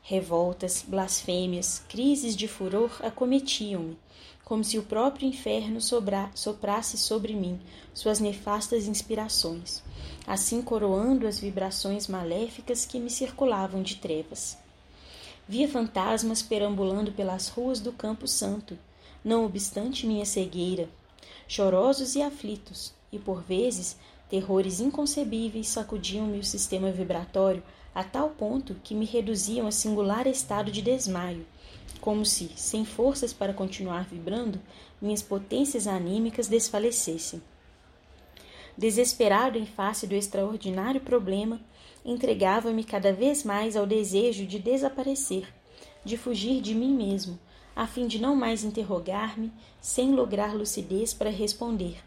[0.02, 3.97] Revoltas, blasfêmias, crises de furor acometiam-me,
[4.43, 7.60] como se o próprio inferno sobra, soprasse sobre mim
[7.93, 9.82] suas nefastas inspirações,
[10.26, 14.58] assim coroando as vibrações maléficas que me circulavam de trevas.
[15.47, 18.78] Via fantasmas perambulando pelas ruas do Campo Santo,
[19.24, 20.89] não obstante minha cegueira,
[21.47, 23.97] chorosos e aflitos, e por vezes
[24.32, 27.62] terrores inconcebíveis sacudiam-me o sistema vibratório
[27.94, 31.46] a tal ponto que me reduziam a singular estado de desmaio,
[32.00, 34.58] como se, sem forças para continuar vibrando,
[35.02, 37.44] minhas potências anímicas desfalecessem.
[38.78, 41.60] Desesperado em face do extraordinário problema,
[42.06, 45.54] entregava-me cada vez mais ao desejo de desaparecer,
[46.06, 47.38] de fugir de mim mesmo,
[47.76, 52.02] a fim de não mais interrogar-me, sem lograr lucidez para responder,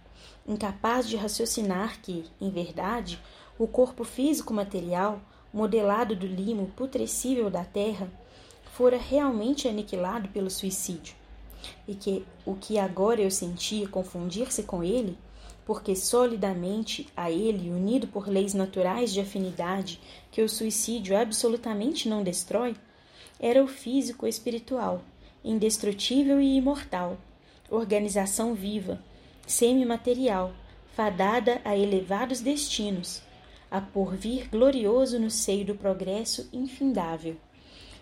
[0.47, 3.19] incapaz de raciocinar que, em verdade,
[3.59, 5.21] o corpo físico material,
[5.53, 8.11] modelado do limo putrescível da terra,
[8.73, 11.15] fora realmente aniquilado pelo suicídio,
[11.87, 15.17] e que o que agora eu sentia confundir-se com ele,
[15.65, 22.23] porque solidamente a ele, unido por leis naturais de afinidade que o suicídio absolutamente não
[22.23, 22.77] destrói,
[23.41, 25.03] era o físico espiritual,
[25.43, 27.17] indestrutível e imortal,
[27.71, 29.01] organização viva,
[29.47, 30.53] semimaterial,
[30.95, 33.23] fadada a elevados destinos,
[33.71, 37.37] a porvir glorioso no seio do progresso infindável,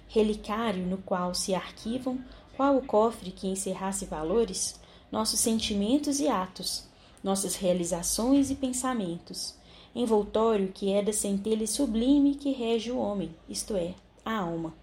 [0.09, 2.23] relicário no qual se arquivam,
[2.57, 4.79] qual o cofre que encerrasse valores,
[5.11, 6.87] nossos sentimentos e atos,
[7.25, 9.55] nossas realizações e pensamentos,
[9.95, 14.75] envoltório que é da centelha sublime que rege o homem, isto é, a alma,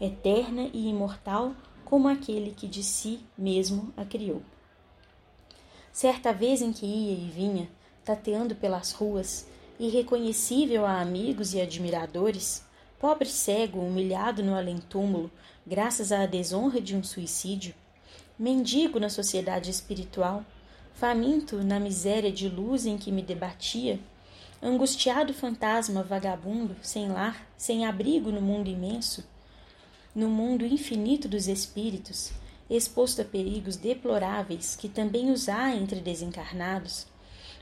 [0.00, 4.42] eterna e imortal como aquele que de si mesmo a criou.
[5.96, 7.70] Certa vez em que ia e vinha,
[8.04, 9.46] tateando pelas ruas,
[9.80, 12.62] irreconhecível a amigos e admiradores,
[13.00, 15.30] pobre cego humilhado no além-túmulo,
[15.66, 17.74] graças à desonra de um suicídio,
[18.38, 20.44] mendigo na sociedade espiritual,
[20.92, 23.98] faminto na miséria de luz em que me debatia,
[24.62, 29.24] angustiado fantasma vagabundo, sem lar, sem abrigo no mundo imenso,
[30.14, 32.32] no mundo infinito dos espíritos,
[32.68, 37.06] exposto a perigos deploráveis que também os há entre desencarnados,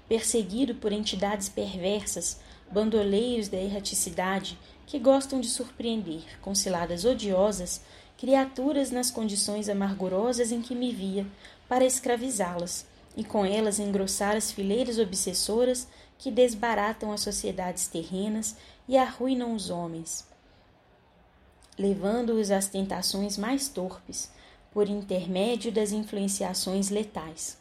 [0.09, 2.40] perseguido por entidades perversas,
[2.71, 7.81] bandoleiros da erraticidade que gostam de surpreender, com ciladas odiosas,
[8.19, 11.27] criaturas nas condições amargurosas em que me via,
[11.69, 12.87] para escravizá-las
[13.17, 15.87] e com elas engrossar as fileiras obsessoras
[16.19, 18.57] que desbaratam as sociedades terrenas
[18.88, 20.27] e arruinam os homens,
[21.79, 24.31] levando-os às tentações mais torpes,
[24.74, 27.56] por intermédio das influenciações letais.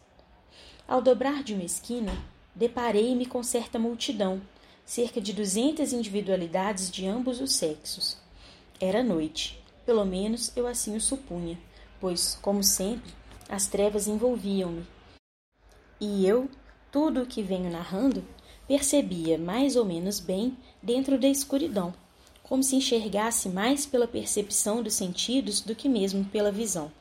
[0.88, 2.12] Ao dobrar de uma esquina,
[2.56, 4.42] deparei-me com certa multidão,
[4.84, 8.18] cerca de duzentas individualidades de ambos os sexos.
[8.82, 11.58] Era noite, pelo menos eu assim o supunha,
[12.02, 13.14] pois, como sempre,
[13.48, 14.86] as trevas envolviam-me.
[16.02, 16.50] E eu,
[16.92, 18.26] tudo o que venho narrando,
[18.68, 21.94] percebia mais ou menos bem dentro da escuridão,
[22.42, 26.92] como se enxergasse mais pela percepção dos sentidos do que mesmo pela visão.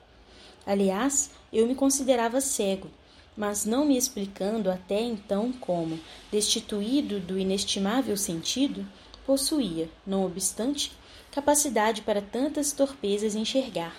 [0.66, 2.88] Aliás, eu me considerava cego,
[3.36, 5.98] mas não me explicando até então como,
[6.30, 8.86] destituído do inestimável sentido,
[9.26, 10.92] possuía, não obstante,
[11.30, 13.96] capacidade para tantas torpezas enxergar,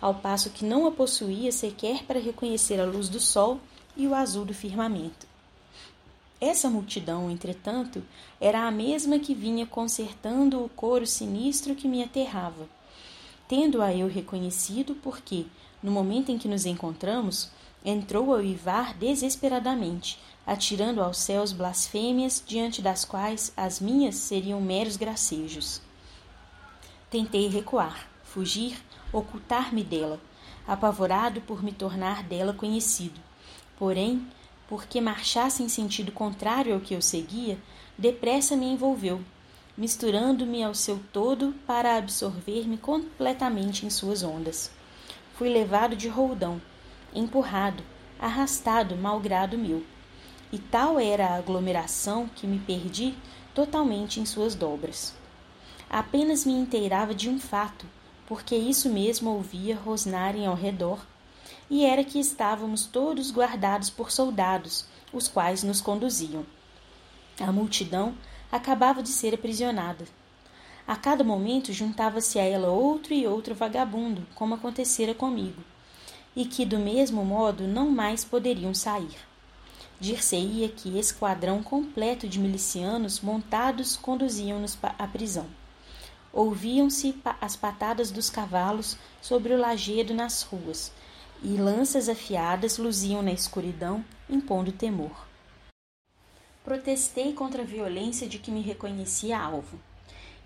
[0.00, 3.60] ao passo que não a possuía sequer para reconhecer a luz do sol
[3.96, 5.26] e o azul do firmamento.
[6.40, 8.02] Essa multidão, entretanto,
[8.38, 12.68] era a mesma que vinha consertando o coro sinistro que me aterrava.
[13.48, 15.46] Tendo-a eu reconhecido, porque,
[15.86, 17.48] no momento em que nos encontramos,
[17.84, 24.96] entrou a uivar desesperadamente, atirando aos céus blasfêmias diante das quais as minhas seriam meros
[24.96, 25.80] gracejos.
[27.08, 28.76] Tentei recuar, fugir,
[29.12, 30.20] ocultar-me dela,
[30.66, 33.20] apavorado por me tornar dela conhecido.
[33.78, 34.26] Porém,
[34.68, 37.60] porque marchasse em sentido contrário ao que eu seguia,
[37.96, 39.20] depressa me envolveu,
[39.78, 44.74] misturando-me ao seu todo para absorver-me completamente em suas ondas.
[45.36, 46.62] Fui levado de roldão,
[47.14, 47.82] empurrado,
[48.18, 49.84] arrastado malgrado meu.
[50.50, 53.14] E tal era a aglomeração que me perdi
[53.54, 55.14] totalmente em suas dobras.
[55.90, 57.84] Apenas me inteirava de um fato,
[58.26, 61.04] porque isso mesmo ouvia rosnarem ao redor,
[61.68, 66.46] e era que estávamos todos guardados por soldados, os quais nos conduziam.
[67.38, 68.14] A multidão
[68.50, 70.06] acabava de ser aprisionada.
[70.86, 75.62] A cada momento juntava-se a ela outro e outro vagabundo, como acontecera comigo
[76.36, 79.16] e que do mesmo modo não mais poderiam sair.
[79.98, 85.46] Dir-se-ia que esquadrão completo de milicianos montados conduziam-nos à prisão.
[86.30, 90.92] Ouviam-se as patadas dos cavalos sobre o lajedo nas ruas,
[91.42, 95.26] e lanças afiadas luziam na escuridão, impondo temor.
[96.62, 99.78] Protestei contra a violência de que me reconhecia alvo.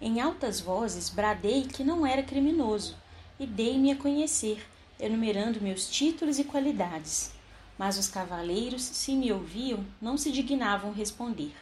[0.00, 2.96] Em altas vozes bradei que não era criminoso
[3.38, 4.66] e dei-me a conhecer,
[4.98, 7.32] enumerando meus títulos e qualidades.
[7.80, 11.54] mas os cavaleiros, se me ouviam, não se dignavam responder.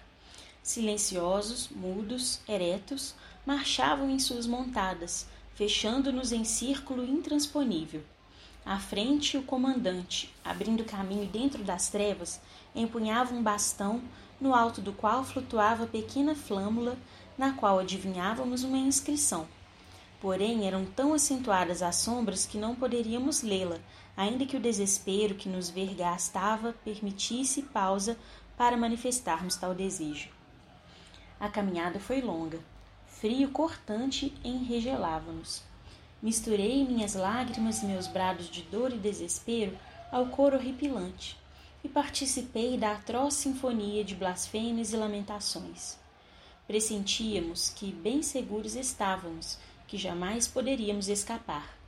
[0.60, 3.14] Silenciosos, mudos, eretos,
[3.46, 8.02] marchavam em suas montadas, fechando-nos em círculo intransponível.
[8.66, 12.40] À frente, o comandante, abrindo caminho dentro das trevas,
[12.74, 14.02] empunhava um bastão,
[14.40, 16.98] no alto do qual flutuava pequena flâmula,
[17.38, 19.46] na qual adivinhávamos uma inscrição.
[20.20, 23.78] Porém, eram tão acentuadas as sombras que não poderíamos lê-la,
[24.16, 28.18] ainda que o desespero que nos vergastava permitisse pausa
[28.56, 30.28] para manifestarmos tal desejo.
[31.38, 32.58] A caminhada foi longa.
[33.06, 35.62] Frio cortante enregelava-nos.
[36.20, 39.78] Misturei minhas lágrimas e meus brados de dor e desespero
[40.10, 41.38] ao coro horripilante
[41.84, 45.96] e participei da atroz sinfonia de blasfêmias e lamentações.
[46.68, 51.78] Pressentíamos que bem seguros estávamos, que jamais poderíamos escapar.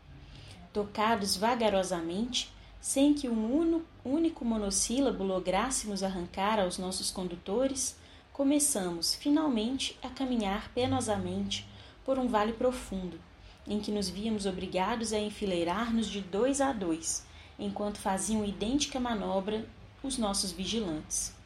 [0.72, 7.94] Tocados vagarosamente, sem que um único monossílabo lográssemos arrancar aos nossos condutores,
[8.32, 11.68] começamos, finalmente, a caminhar penosamente
[12.02, 13.20] por um vale profundo,
[13.66, 17.22] em que nos víamos obrigados a enfileirar-nos de dois a dois,
[17.58, 19.62] enquanto faziam idêntica manobra
[20.02, 21.38] os nossos vigilantes.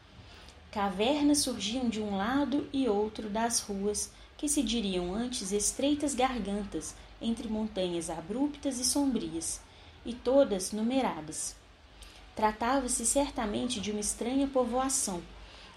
[0.74, 6.96] Cavernas surgiam de um lado e outro das ruas que se diriam antes estreitas gargantas
[7.22, 9.60] entre montanhas abruptas e sombrias,
[10.04, 11.54] e todas numeradas.
[12.34, 15.22] Tratava-se certamente de uma estranha povoação,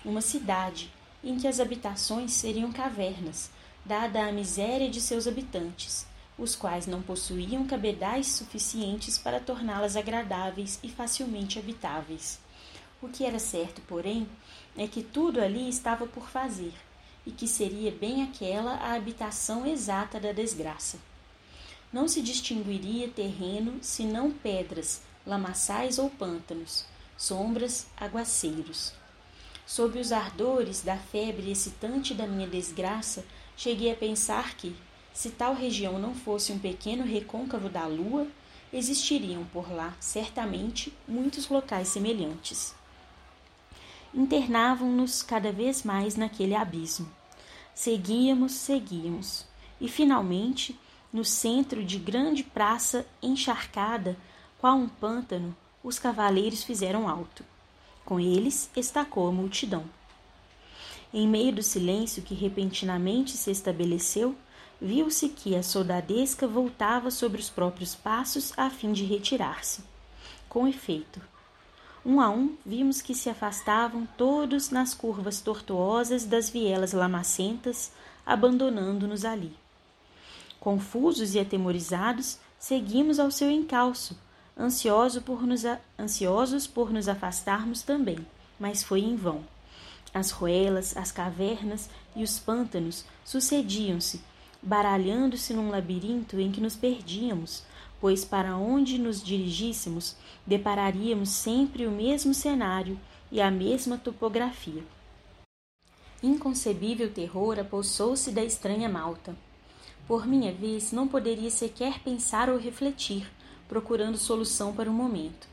[0.03, 0.91] uma cidade,
[1.23, 3.51] em que as habitações seriam cavernas,
[3.85, 6.07] dada a miséria de seus habitantes,
[6.39, 12.39] os quais não possuíam cabedais suficientes para torná-las agradáveis e facilmente habitáveis.
[12.99, 14.27] O que era certo, porém,
[14.77, 16.73] é que tudo ali estava por fazer,
[17.25, 20.97] e que seria bem aquela a habitação exata da desgraça.
[21.91, 26.85] Não se distinguiria terreno senão pedras, lamaçais ou pântanos,
[27.17, 28.93] sombras, aguaceiros.
[29.65, 33.25] Sob os ardores da febre excitante da minha desgraça,
[33.57, 34.75] cheguei a pensar que,
[35.13, 38.27] se tal região não fosse um pequeno recôncavo da lua,
[38.71, 42.76] existiriam por lá, certamente, muitos locais semelhantes.
[44.17, 47.07] Internavam-nos cada vez mais naquele abismo.
[47.75, 49.45] Seguíamos, seguíamos,
[49.79, 50.75] e finalmente,
[51.13, 54.17] no centro de grande praça encharcada,
[54.57, 57.45] qual um pântano, os cavaleiros fizeram alto.
[58.03, 59.83] Com eles estacou a multidão.
[61.13, 64.35] Em meio do silêncio que repentinamente se estabeleceu,
[64.81, 69.83] viu-se que a soldadesca voltava sobre os próprios passos a fim de retirar-se.
[70.49, 71.21] Com efeito,
[72.07, 77.91] um a um vimos que se afastavam todos nas curvas tortuosas das vielas lamacentas,
[78.25, 79.53] abandonando-nos ali.
[80.57, 84.17] Confusos e atemorizados, seguimos ao seu encalço,
[84.57, 85.79] ansioso por nos a...
[85.99, 88.25] ansiosos por nos afastarmos também,
[88.57, 89.43] mas foi em vão.
[90.13, 94.21] As ruelas, as cavernas e os pântanos sucediam-se,
[94.61, 97.63] baralhando-se num labirinto em que nos perdíamos,
[97.99, 102.99] pois para onde nos dirigíssemos, depararíamos sempre o mesmo cenário
[103.31, 104.83] e a mesma topografia.
[106.21, 109.35] Inconcebível terror apossou-se da estranha malta.
[110.07, 113.29] Por minha vez, não poderia sequer pensar ou refletir,
[113.67, 115.47] procurando solução para o momento.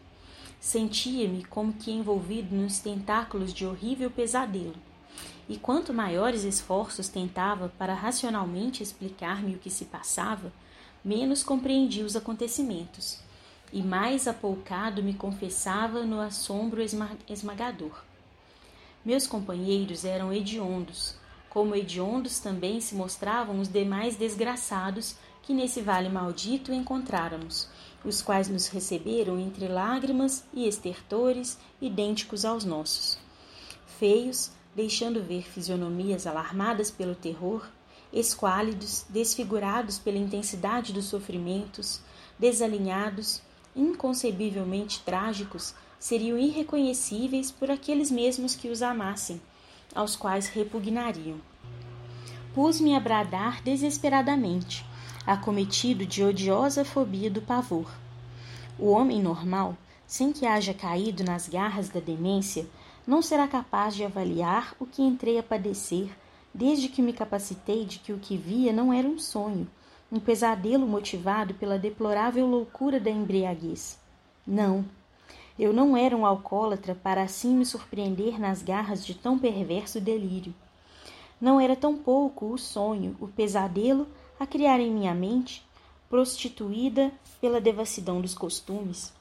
[0.60, 4.76] Sentia-me como que envolvido nos tentáculos de horrível pesadelo.
[5.46, 10.50] E quanto maiores esforços tentava para racionalmente explicar-me o que se passava,
[11.04, 13.18] menos compreendia os acontecimentos,
[13.72, 16.80] e mais apoucado me confessava no assombro
[17.28, 18.02] esmagador.
[19.04, 21.16] Meus companheiros eram hediondos,
[21.50, 27.68] como hediondos também se mostravam os demais desgraçados que nesse vale maldito encontráramos,
[28.04, 33.18] os quais nos receberam entre lágrimas e estertores idênticos aos nossos.
[33.98, 37.66] Feios, deixando ver fisionomias alarmadas pelo terror,
[38.14, 42.00] esquálidos, desfigurados pela intensidade dos sofrimentos,
[42.38, 43.42] desalinhados,
[43.74, 49.42] inconcebivelmente trágicos, seriam irreconhecíveis por aqueles mesmos que os amassem,
[49.92, 51.38] aos quais repugnariam.
[52.54, 54.86] Pus-me a bradar desesperadamente,
[55.26, 57.90] acometido de odiosa fobia do pavor.
[58.78, 59.76] O homem normal,
[60.06, 62.64] sem que haja caído nas garras da demência,
[63.04, 66.10] não será capaz de avaliar o que entrei a padecer
[66.54, 69.66] desde que me capacitei de que o que via não era um sonho,
[70.10, 73.98] um pesadelo motivado pela deplorável loucura da embriaguez.
[74.46, 74.84] Não,
[75.58, 80.54] eu não era um alcoólatra para assim me surpreender nas garras de tão perverso delírio.
[81.40, 84.06] Não era tão pouco o sonho, o pesadelo
[84.38, 85.66] a criar em minha mente,
[86.08, 89.12] prostituída pela devassidão dos costumes,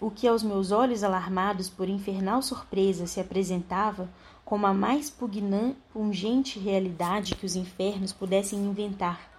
[0.00, 4.08] o que aos meus olhos alarmados por infernal surpresa se apresentava
[4.50, 5.16] como a mais
[5.92, 9.30] pungente realidade que os infernos pudessem inventar,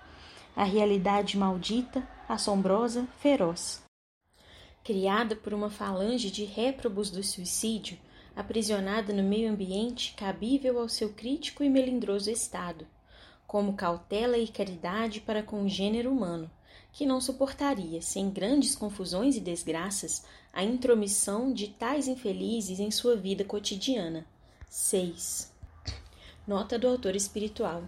[0.56, 3.84] a realidade maldita, assombrosa, feroz.
[4.86, 7.98] Criada por uma falange de réprobos do suicídio,
[8.34, 12.88] aprisionada no meio ambiente cabível ao seu crítico e melindroso estado,
[13.46, 16.50] como cautela e caridade para com o gênero humano,
[16.94, 23.18] que não suportaria, sem grandes confusões e desgraças, a intromissão de tais infelizes em sua
[23.18, 24.26] vida cotidiana.
[24.74, 25.52] 6.
[26.48, 27.84] Nota do autor espiritual.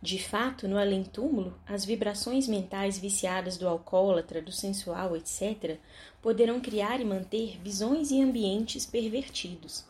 [0.00, 5.76] De fato, no além-túmulo, as vibrações mentais viciadas do alcoólatra, do sensual, etc.,
[6.22, 9.84] poderão criar e manter visões e ambientes pervertidos.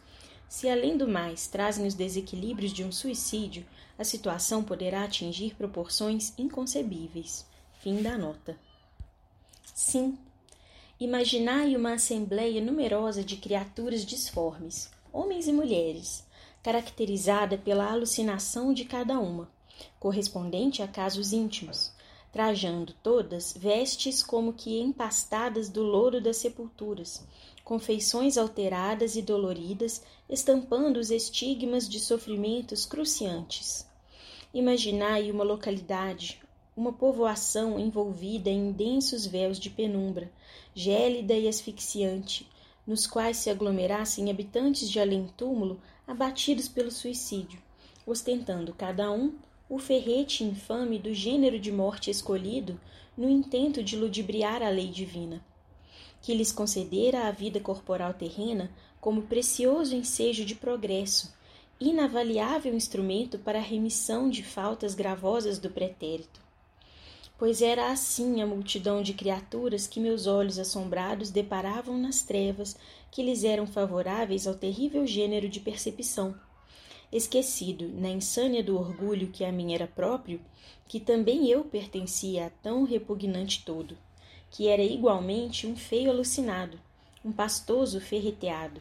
[0.48, 3.64] Se, além do mais, trazem os desequilíbrios de um suicídio,
[3.96, 7.46] a situação poderá atingir proporções inconcebíveis.
[7.80, 8.58] Fim da nota.
[9.72, 10.18] Sim,
[10.98, 16.26] imaginai uma assembleia numerosa de criaturas disformes, homens e mulheres,
[16.62, 19.48] caracterizada pela alucinação de cada uma,
[19.98, 21.92] correspondente a casos íntimos,
[22.32, 27.26] trajando todas vestes como que empastadas do louro das sepulturas,
[27.64, 33.86] com feições alteradas e doloridas, estampando os estigmas de sofrimentos cruciantes.
[34.52, 36.40] Imaginai uma localidade,
[36.76, 40.30] uma povoação envolvida em densos véus de penumbra,
[40.74, 42.48] gélida e asfixiante,
[42.88, 47.60] nos quais se aglomerassem habitantes de além-túmulo abatidos pelo suicídio,
[48.06, 49.34] ostentando cada um
[49.68, 52.80] o ferrete infame do gênero de morte escolhido
[53.14, 55.44] no intento de ludibriar a lei divina,
[56.22, 58.70] que lhes concedera a vida corporal terrena
[59.02, 61.36] como precioso ensejo de progresso,
[61.78, 66.47] inavaliável instrumento para a remissão de faltas gravosas do pretérito
[67.38, 72.76] pois era assim a multidão de criaturas que meus olhos assombrados deparavam nas trevas
[73.12, 76.34] que lhes eram favoráveis ao terrível gênero de percepção.
[77.12, 80.40] Esquecido, na insânia do orgulho que a mim era próprio,
[80.88, 83.96] que também eu pertencia a tão repugnante todo,
[84.50, 86.78] que era igualmente um feio alucinado,
[87.24, 88.80] um pastoso ferreteado.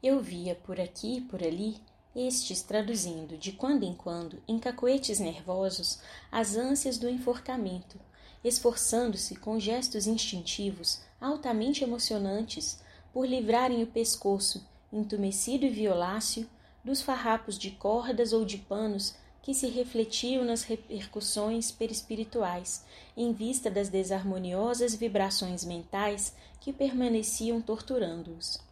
[0.00, 1.76] Eu via por aqui e por ali
[2.18, 6.00] estes traduzindo de quando em quando, em cacoetes nervosos,
[6.32, 8.00] as ânsias do enforcamento,
[8.42, 12.80] esforçando-se com gestos instintivos, altamente emocionantes,
[13.12, 16.48] por livrarem o pescoço, entumecido e violáceo,
[16.84, 22.84] dos farrapos de cordas ou de panos que se refletiam nas repercussões perispirituais,
[23.16, 28.67] em vista das desarmoniosas vibrações mentais que permaneciam torturando-os.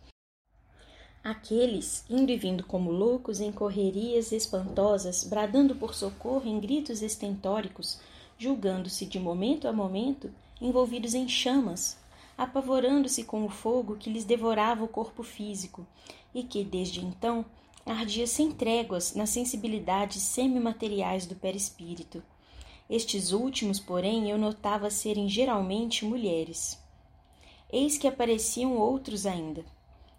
[1.29, 7.99] Aqueles, indo e vindo como loucos em correrias espantosas, bradando por socorro em gritos estentóricos,
[8.39, 11.99] julgando-se de momento a momento envolvidos em chamas,
[12.39, 15.85] apavorando-se com o fogo que lhes devorava o corpo físico
[16.33, 17.45] e que, desde então,
[17.85, 22.23] ardia sem tréguas nas sensibilidades semimateriais do perispírito.
[22.89, 26.79] Estes últimos, porém, eu notava serem geralmente mulheres.
[27.69, 29.65] Eis que apareciam outros ainda,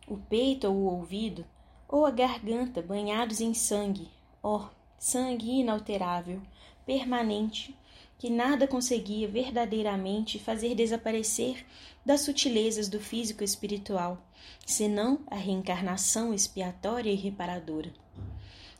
[0.07, 1.45] o peito ou o ouvido,
[1.87, 4.09] ou a garganta banhados em sangue,
[4.41, 6.41] ó, oh, sangue inalterável,
[6.85, 7.77] permanente,
[8.17, 11.65] que nada conseguia verdadeiramente fazer desaparecer
[12.05, 14.25] das sutilezas do físico espiritual,
[14.65, 17.93] senão a reencarnação expiatória e reparadora.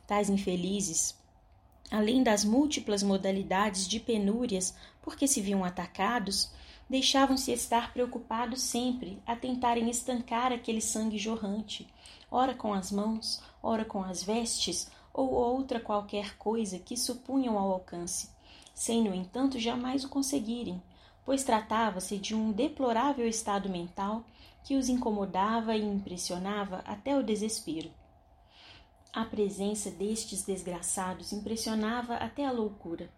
[0.06, 1.14] Tais infelizes,
[1.90, 6.50] além das múltiplas modalidades de penúrias por que se viam atacados,
[6.88, 11.86] deixavam-se estar preocupados sempre a tentarem estancar aquele sangue jorrante,
[12.30, 17.72] ora com as mãos, ora com as vestes, ou outra qualquer coisa que supunham ao
[17.72, 18.30] alcance,
[18.74, 20.80] sem, no entanto, jamais o conseguirem,
[21.24, 24.24] pois tratava-se de um deplorável estado mental
[24.64, 27.90] que os incomodava e impressionava até o desespero.
[29.12, 33.10] A presença destes desgraçados impressionava até a loucura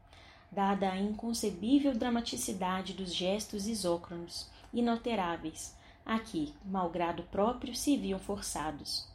[0.50, 9.06] dada a inconcebível dramaticidade dos gestos isócronos, inalteráveis, a que, malgrado próprio, se viam forçados.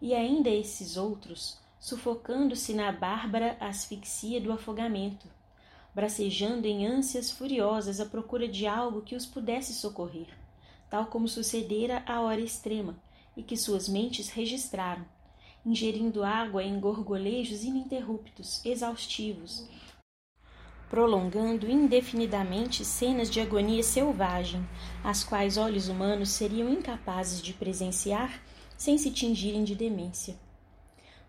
[0.00, 5.26] E ainda esses outros, sufocando-se na bárbara asfixia do afogamento,
[5.94, 10.28] bracejando em ânsias furiosas à procura de algo que os pudesse socorrer,
[10.88, 12.96] tal como sucedera à hora extrema
[13.36, 15.04] e que suas mentes registraram,
[15.64, 19.68] ingerindo água em gorgolejos ininterruptos, exaustivos,
[20.92, 24.62] prolongando indefinidamente cenas de agonia selvagem,
[25.02, 28.42] as quais olhos humanos seriam incapazes de presenciar
[28.76, 30.36] sem se tingirem de demência.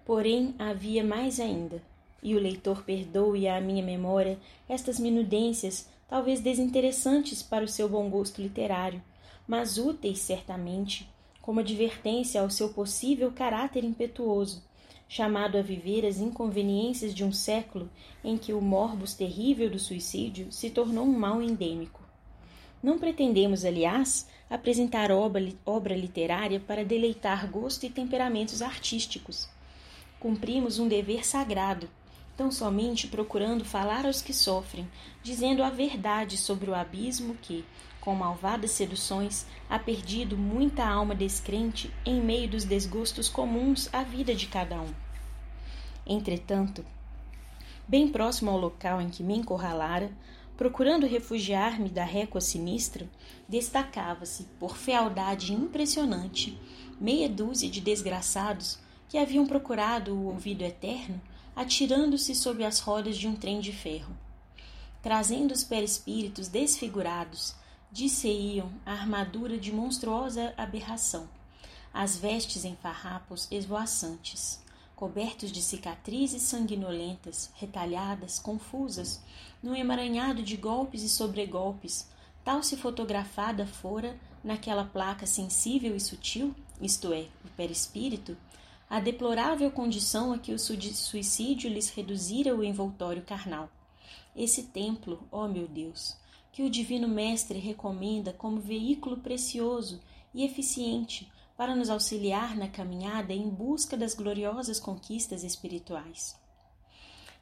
[0.03, 1.81] Porém, havia mais ainda,
[2.21, 4.37] e o leitor perdoe à minha memória
[4.67, 9.01] estas minudências, talvez desinteressantes para o seu bom gosto literário,
[9.47, 11.09] mas úteis certamente
[11.41, 14.61] como advertência ao seu possível caráter impetuoso,
[15.07, 17.89] chamado a viver as inconveniências de um século
[18.23, 22.01] em que o morbus terrível do suicídio se tornou um mal endêmico.
[22.81, 29.49] Não pretendemos, aliás, apresentar obra, literária para deleitar gosto e temperamentos artísticos.
[30.19, 31.89] Cumprimos um dever sagrado,
[32.35, 34.89] tão somente procurando falar aos que sofrem,
[35.21, 37.63] dizendo a verdade sobre o abismo que,
[38.01, 44.35] com malvadas seduções, há perdido muita alma descrente em meio dos desgostos comuns à vida
[44.35, 44.93] de cada um.
[46.05, 46.83] Entretanto,
[47.87, 50.11] bem próximo ao local em que me encurralara,
[50.57, 53.09] procurando refugiar-me da récua sinistra,
[53.47, 56.59] destacava-se, por fealdade impressionante,
[56.99, 61.21] meia dúzia de desgraçados que haviam procurado o ouvido eterno,
[61.55, 64.15] atirando-se sob as rodas de um trem de ferro.
[65.01, 67.55] Trazendo os perispíritos desfigurados,
[67.91, 71.29] disseiam a armadura de monstruosa aberração,
[71.93, 74.59] as vestes em farrapos esvoaçantes,
[74.95, 79.21] cobertos de cicatrizes sanguinolentas, retalhadas, confusas,
[79.61, 82.07] num emaranhado de golpes e sobregolpes,
[82.43, 88.35] tal se fotografada fora, naquela placa sensível e sutil, isto é, o perispírito,
[88.93, 93.67] a deplorável condição a que o suicídio lhes reduzira o envoltório carnal.
[94.35, 96.15] Esse templo, ó meu Deus,
[96.51, 99.99] que o Divino Mestre recomenda como veículo precioso
[100.31, 101.27] e eficiente
[101.57, 106.39] para nos auxiliar na caminhada em busca das gloriosas conquistas espirituais.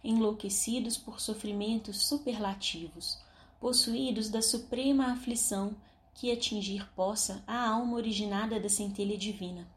[0.02, 3.20] Enlouquecidos por sofrimentos superlativos,
[3.60, 5.76] possuídos da suprema aflição
[6.14, 9.68] que atingir possa a alma originada da centelha divina,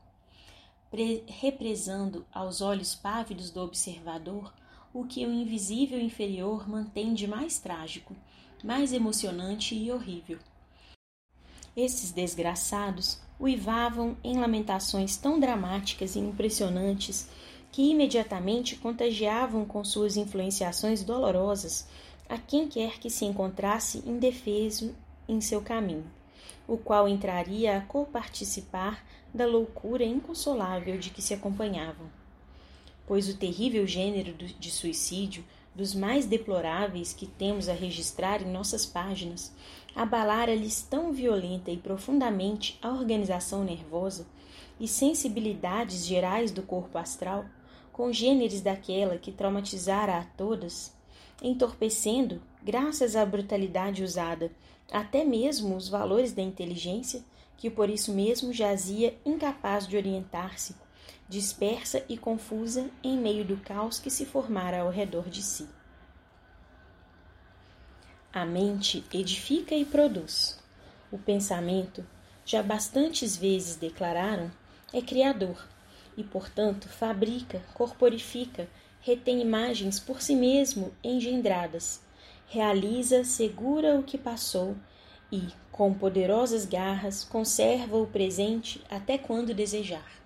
[1.26, 4.53] represando aos olhos pávidos do observador
[4.92, 8.14] o que o invisível inferior mantém de mais trágico
[8.64, 10.38] mais emocionante e horrível.
[11.76, 17.28] Esses desgraçados uivavam em lamentações tão dramáticas e impressionantes
[17.70, 21.86] que imediatamente contagiavam com suas influenciações dolorosas
[22.28, 24.95] a quem quer que se encontrasse indefeso
[25.28, 26.11] em seu caminho,
[26.66, 32.07] o qual entraria a coparticipar da loucura inconsolável de que se acompanhavam.
[33.07, 38.86] Pois o terrível gênero de suicídio dos mais deploráveis que temos a registrar em nossas
[38.86, 39.53] páginas,
[39.95, 44.26] abalara-lhes tão violenta e profundamente a organização nervosa
[44.78, 47.45] e sensibilidades gerais do corpo astral,
[47.92, 50.95] congêneres daquela que traumatizara a todas,
[51.43, 54.51] entorpecendo, graças à brutalidade usada,
[54.91, 57.22] até mesmo os valores da inteligência,
[57.57, 60.74] que por isso mesmo jazia incapaz de orientar-se
[61.28, 65.68] dispersa e confusa em meio do caos que se formara ao redor de si.
[68.32, 70.61] A mente edifica e produz.
[71.11, 72.05] O pensamento,
[72.45, 74.51] já bastantes vezes declararam,
[74.93, 75.66] é criador
[76.16, 78.68] e, portanto, fabrica, corporifica,
[79.05, 82.00] retém imagens por si mesmo engendradas,
[82.48, 84.74] realiza, segura o que passou
[85.30, 90.24] e, com poderosas garras, conserva o presente até quando desejar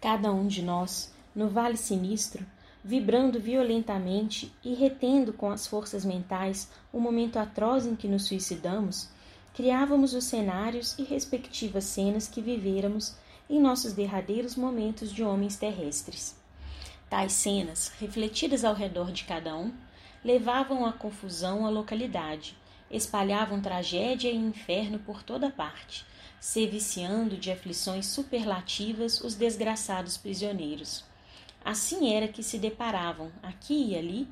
[0.00, 2.46] cada um de nós, no vale sinistro,
[2.84, 9.08] vibrando violentamente e retendo com as forças mentais o momento atroz em que nos suicidamos,
[9.52, 13.16] criávamos os cenários e respectivas cenas que vivêramos
[13.50, 16.37] em nossos derradeiros momentos de homens terrestres.
[17.08, 19.72] Tais cenas, refletidas ao redor de cada um,
[20.22, 22.56] levavam à confusão a localidade,
[22.90, 26.04] espalhavam tragédia e inferno por toda parte,
[26.38, 31.04] se viciando de aflições superlativas os desgraçados prisioneiros.
[31.64, 34.28] Assim era que se deparavam, aqui e ali,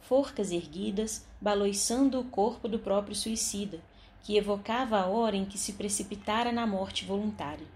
[0.00, 3.80] forcas erguidas, baloiçando o corpo do próprio suicida,
[4.22, 7.66] que evocava a hora em que se precipitara na morte voluntária.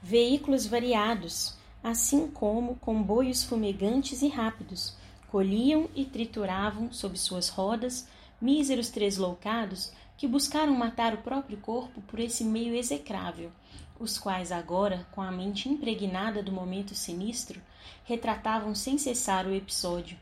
[0.00, 4.94] Veículos variados, assim como comboios fumegantes e rápidos,
[5.30, 8.06] colhiam e trituravam sob suas rodas
[8.40, 13.50] míseros tresloucados que buscaram matar o próprio corpo por esse meio execrável,
[13.98, 17.60] os quais agora, com a mente impregnada do momento sinistro,
[18.04, 20.18] retratavam sem cessar o episódio,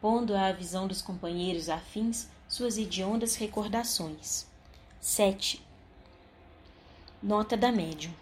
[0.00, 4.46] pondo à visão dos companheiros afins suas hediondas recordações.
[5.00, 5.64] 7.
[7.22, 8.21] Nota da médium.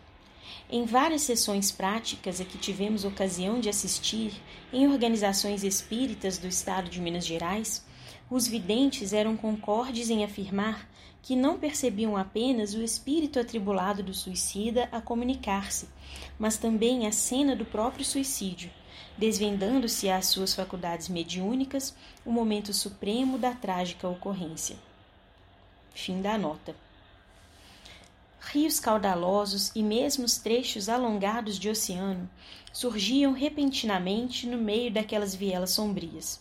[0.71, 4.33] Em várias sessões práticas a que tivemos ocasião de assistir
[4.73, 7.85] em organizações espíritas do estado de Minas Gerais,
[8.31, 10.89] os videntes eram concordes em afirmar
[11.23, 15.89] que não percebiam apenas o espírito atribulado do suicida a comunicar-se,
[16.39, 18.71] mas também a cena do próprio suicídio,
[19.19, 21.95] desvendando-se às suas faculdades mediúnicas
[22.25, 24.77] o momento supremo da trágica ocorrência.
[25.93, 26.75] Fim da nota.
[28.41, 32.29] Rios caudalosos e mesmo os trechos alongados de oceano
[32.73, 36.41] surgiam repentinamente no meio daquelas vielas sombrias.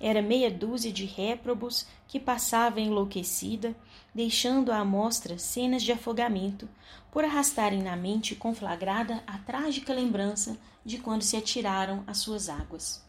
[0.00, 3.74] Era meia dúzia de réprobos que passava enlouquecida,
[4.14, 6.68] deixando à mostra cenas de afogamento,
[7.10, 13.02] por arrastarem na mente conflagrada a trágica lembrança de quando se atiraram às suas águas.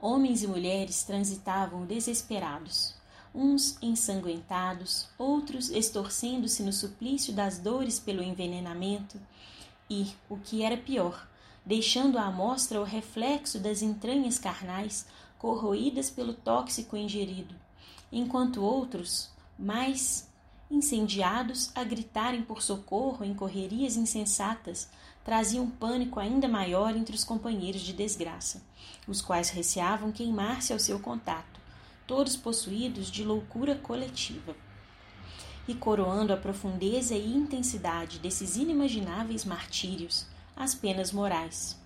[0.00, 2.97] Homens e mulheres transitavam desesperados,
[3.38, 9.16] uns ensanguentados, outros estorcendo-se no suplício das dores pelo envenenamento,
[9.88, 11.28] e, o que era pior,
[11.64, 15.06] deixando à mostra o reflexo das entranhas carnais
[15.38, 17.54] corroídas pelo tóxico ingerido,
[18.10, 20.28] enquanto outros, mais
[20.68, 24.88] incendiados, a gritarem por socorro em correrias insensatas,
[25.24, 28.60] trazia um pânico ainda maior entre os companheiros de desgraça,
[29.06, 31.57] os quais receavam queimar-se ao seu contato,
[32.08, 34.56] todos possuídos de loucura coletiva.
[35.68, 41.78] E coroando a profundeza e intensidade desses inimagináveis martírios, as penas morais.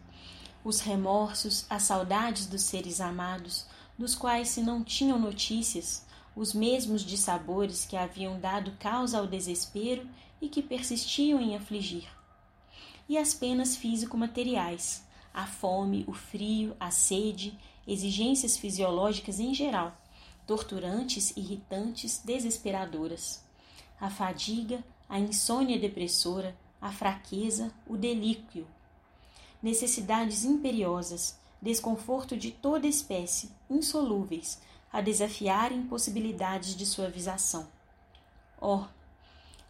[0.64, 3.66] Os remorsos, as saudades dos seres amados,
[3.98, 10.08] dos quais se não tinham notícias, os mesmos dissabores que haviam dado causa ao desespero
[10.40, 12.08] e que persistiam em afligir
[13.12, 15.04] e as penas físico-materiais,
[15.34, 19.94] a fome, o frio, a sede, exigências fisiológicas em geral,
[20.46, 23.42] torturantes, irritantes, desesperadoras.
[24.00, 28.66] A fadiga, a insônia depressora, a fraqueza, o delíquio.
[29.62, 34.60] Necessidades imperiosas, desconforto de toda espécie, insolúveis,
[34.92, 37.68] a desafiarem possibilidades de suavização.
[38.60, 38.84] Oh,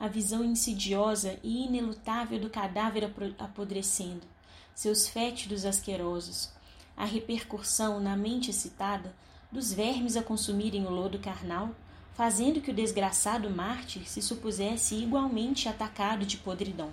[0.01, 4.27] a visão insidiosa e inelutável do cadáver apodrecendo,
[4.75, 6.51] seus fétidos asquerosos,
[6.97, 9.15] a repercussão na mente excitada
[9.53, 11.71] dos vermes a consumirem o lodo carnal,
[12.15, 16.91] fazendo que o desgraçado mártir se supusesse igualmente atacado de podridão.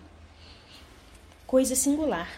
[1.47, 2.29] Coisa singular.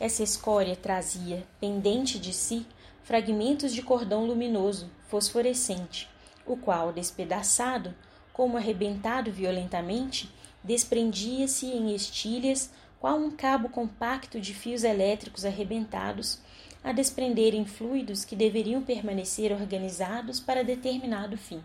[0.00, 2.66] Essa escória trazia, pendente de si,
[3.04, 6.08] fragmentos de cordão luminoso, fosforescente,
[6.44, 7.94] o qual, despedaçado,
[8.32, 10.28] como arrebentado violentamente,
[10.62, 16.38] desprendia-se em estilhas, qual um cabo compacto de fios elétricos arrebentados,
[16.84, 21.62] a desprenderem fluidos que deveriam permanecer organizados para determinado fim.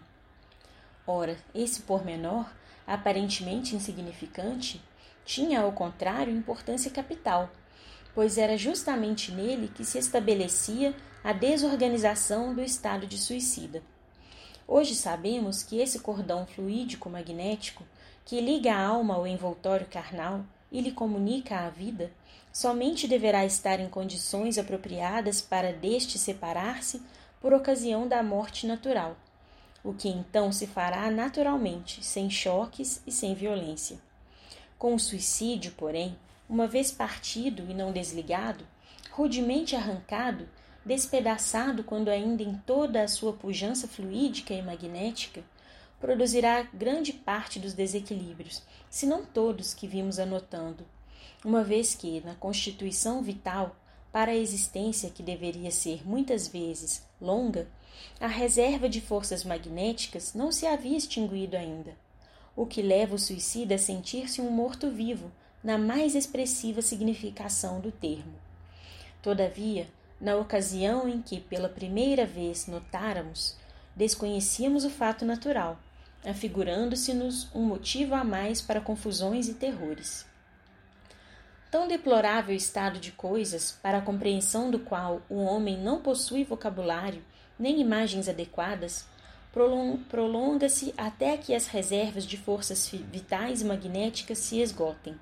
[1.05, 2.45] Ora, esse pormenor,
[2.85, 4.81] aparentemente insignificante,
[5.25, 7.49] tinha, ao contrário, importância capital,
[8.13, 13.81] pois era justamente nele que se estabelecia a desorganização do estado de suicida.
[14.67, 17.83] Hoje sabemos que esse cordão fluídico magnético,
[18.25, 22.11] que liga a alma ao envoltório carnal e lhe comunica a vida,
[22.51, 27.01] somente deverá estar em condições apropriadas para deste separar-se
[27.39, 29.15] por ocasião da morte natural,
[29.83, 33.97] o que então se fará naturalmente, sem choques e sem violência.
[34.77, 36.17] Com o suicídio, porém,
[36.49, 38.65] uma vez partido e não desligado,
[39.11, 40.47] rudemente arrancado,
[40.85, 45.43] despedaçado quando ainda em toda a sua pujança fluídica e magnética,
[45.99, 50.85] produzirá grande parte dos desequilíbrios, se não todos que vimos anotando,
[51.43, 53.75] uma vez que, na constituição vital,
[54.11, 57.67] para a existência que deveria ser muitas vezes longa,
[58.19, 61.95] a reserva de forças magnéticas não se havia extinguido ainda,
[62.55, 65.31] o que leva o suicida a sentir-se um morto-vivo
[65.63, 68.33] na mais expressiva significação do termo.
[69.21, 69.87] Todavia,
[70.19, 73.55] na ocasião em que pela primeira vez notáramos,
[73.95, 75.77] desconhecíamos o fato natural,
[76.25, 80.25] afigurando-se-nos um motivo a mais para confusões e terrores.
[81.69, 87.21] Tão deplorável estado de coisas, para a compreensão do qual o homem não possui vocabulário
[87.59, 89.05] nem imagens adequadas,
[90.09, 95.19] prolonga-se até que as reservas de forças vitais e magnéticas se esgotem,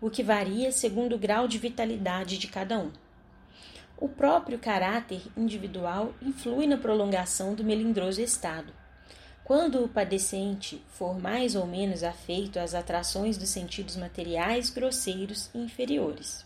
[0.00, 2.92] o que varia segundo o grau de vitalidade de cada um.
[3.96, 8.72] O próprio caráter individual influi na prolongação do melindroso estado.
[9.44, 15.58] Quando o padecente for mais ou menos afeito às atrações dos sentidos materiais grosseiros e
[15.58, 16.44] inferiores.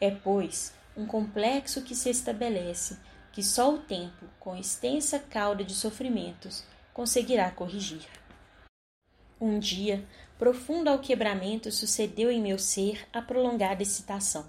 [0.00, 2.98] É, pois, um complexo que se estabelece
[3.32, 8.06] que só o tempo, com extensa cauda de sofrimentos, conseguirá corrigir.
[9.40, 10.04] Um dia,
[10.38, 14.44] profundo ao quebramento, sucedeu em meu ser a prolongada excitação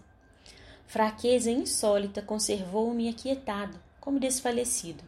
[0.93, 5.03] Fraqueza insólita conservou-me aquietado, como desfalecido.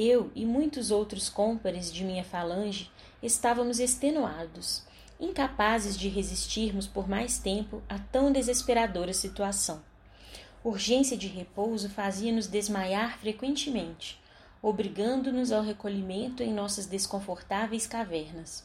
[0.00, 2.88] Eu e muitos outros cômpares de minha falange
[3.20, 4.84] estávamos extenuados,
[5.18, 9.82] incapazes de resistirmos por mais tempo a tão desesperadora situação.
[10.62, 14.22] Urgência de repouso fazia-nos desmaiar frequentemente,
[14.62, 18.64] obrigando-nos ao recolhimento em nossas desconfortáveis cavernas.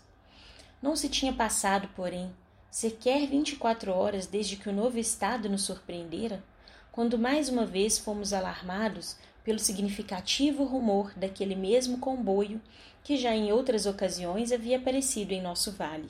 [0.84, 2.32] Não se tinha passado, porém,
[2.70, 6.44] sequer vinte e quatro horas desde que o novo estado nos surpreendera,
[6.92, 12.62] quando mais uma vez fomos alarmados pelo significativo rumor daquele mesmo comboio
[13.04, 16.10] que já em outras ocasiões havia aparecido em nosso vale.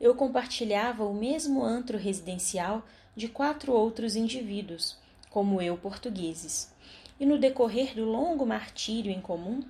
[0.00, 2.84] Eu compartilhava o mesmo antro residencial
[3.16, 4.96] de quatro outros indivíduos,
[5.30, 6.72] como eu portugueses,
[7.18, 9.62] e no decorrer do longo martírio em comum,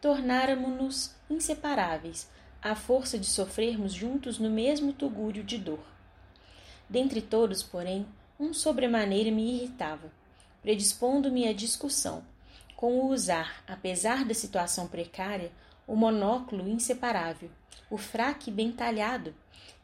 [0.00, 2.30] tornáramos-nos inseparáveis,
[2.62, 5.84] à força de sofrermos juntos no mesmo tugúrio de dor.
[6.88, 8.06] Dentre todos, porém,
[8.40, 10.10] um sobremaneira me irritava
[10.64, 12.24] predispondo-me à discussão,
[12.74, 15.52] com o usar, apesar da situação precária,
[15.86, 17.50] o monóculo inseparável,
[17.90, 19.34] o fraque bem talhado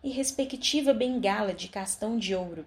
[0.03, 2.65] e respectiva bengala de castão de ouro,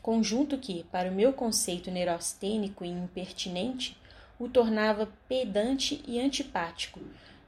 [0.00, 3.98] conjunto que, para o meu conceito neurostênico e impertinente,
[4.38, 7.00] o tornava pedante e antipático,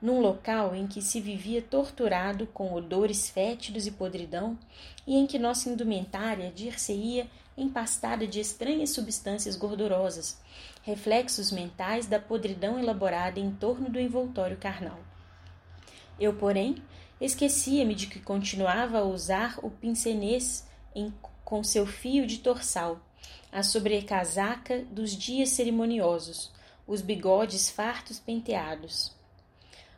[0.03, 4.59] num local em que se vivia torturado com odores fétidos e podridão
[5.07, 7.29] e em que nossa indumentária dir-se-ia
[7.61, 10.41] empastada de estranhas substâncias gordurosas,
[10.83, 14.99] reflexos mentais da podridão elaborada em torno do envoltório carnal.
[16.19, 16.83] Eu, porém,
[17.21, 21.13] esquecia-me de que continuava a usar o pincenês em,
[21.45, 23.01] com seu fio de torçal,
[23.53, 26.53] a sobrecasaca dos dias cerimoniosos,
[26.87, 29.13] os bigodes fartos penteados.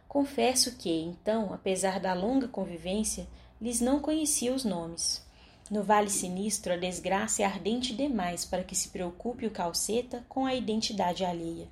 [0.08, 3.26] Confesso que, então, apesar da longa convivência,
[3.60, 5.24] lhes não conhecia os nomes.
[5.72, 10.44] No Vale Sinistro, a desgraça é ardente demais para que se preocupe o calceta com
[10.44, 11.66] a identidade alheia.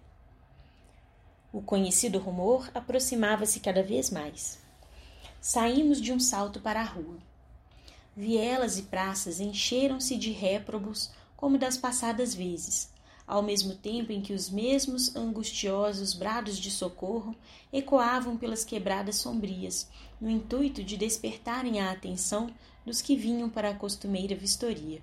[1.53, 4.59] O conhecido rumor aproximava-se cada vez mais.
[5.39, 7.19] Saímos de um salto para a rua.
[8.17, 12.91] Vielas e praças encheram-se de réprobos como das passadas vezes,
[13.31, 17.33] ao mesmo tempo em que os mesmos angustiosos brados de socorro
[17.72, 19.89] ecoavam pelas quebradas sombrias,
[20.20, 22.51] no intuito de despertarem a atenção
[22.85, 25.01] dos que vinham para a costumeira vistoria.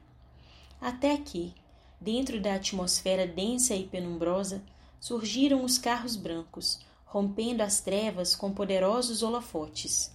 [0.82, 1.54] Até que,
[2.02, 4.62] dentro da atmosfera densa e penumbrosa,
[5.00, 10.14] surgiram os carros brancos, rompendo as trevas com poderosos holofotes.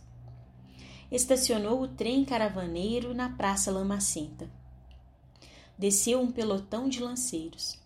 [1.10, 4.50] Estacionou o trem caravaneiro na Praça Lamacenta.
[5.78, 7.80] Desceu um pelotão de lanceiros.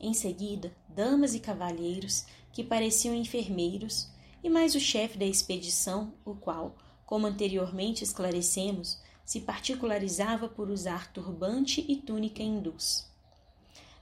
[0.00, 4.08] Em seguida, damas e cavalheiros que pareciam enfermeiros,
[4.42, 6.74] e mais o chefe da expedição, o qual,
[7.04, 13.06] como anteriormente esclarecemos, se particularizava por usar turbante e túnica hindus.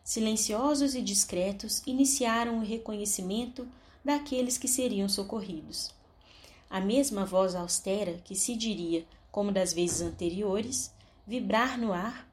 [0.04, 3.68] Silenciosos e discretos, iniciaram o reconhecimento
[4.04, 5.90] daqueles que seriam socorridos.
[6.70, 10.94] A mesma voz austera que se diria, como das vezes anteriores,
[11.26, 12.27] vibrar no ar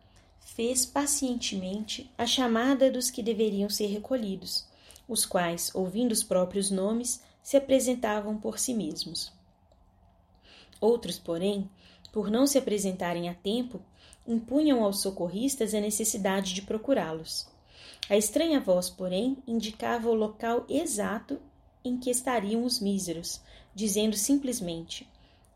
[0.46, 4.66] fez pacientemente a chamada dos que deveriam ser recolhidos,
[5.08, 9.34] os quais, ouvindo os próprios nomes, se apresentavam por si mesmos.
[10.80, 11.68] Outros, porém,
[12.14, 13.82] por não se apresentarem a tempo,
[14.26, 17.48] impunham aos socorristas a necessidade de procurá-los.
[18.08, 21.40] A estranha voz, porém, indicava o local exato
[21.84, 23.42] em que estariam os míseros,
[23.74, 25.10] dizendo simplesmente: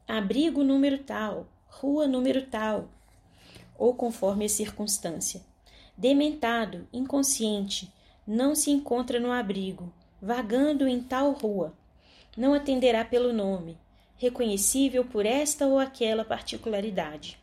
[0.07, 2.89] abrigo número tal, rua número tal,
[3.79, 5.41] ou conforme a circunstância.
[5.97, 7.91] Dementado, inconsciente,
[8.27, 11.73] não se encontra no abrigo, vagando em tal rua.
[12.37, 13.77] Não atenderá pelo nome,
[14.17, 17.39] reconhecível por esta ou aquela particularidade.